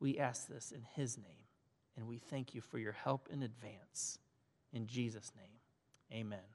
We 0.00 0.18
ask 0.18 0.48
this 0.48 0.72
in 0.72 0.82
His 0.94 1.16
name, 1.16 1.46
and 1.96 2.06
we 2.06 2.18
thank 2.18 2.54
you 2.54 2.60
for 2.60 2.78
your 2.78 2.92
help 2.92 3.28
in 3.32 3.42
advance. 3.42 4.18
In 4.72 4.86
Jesus' 4.86 5.32
name, 5.36 6.20
amen. 6.20 6.53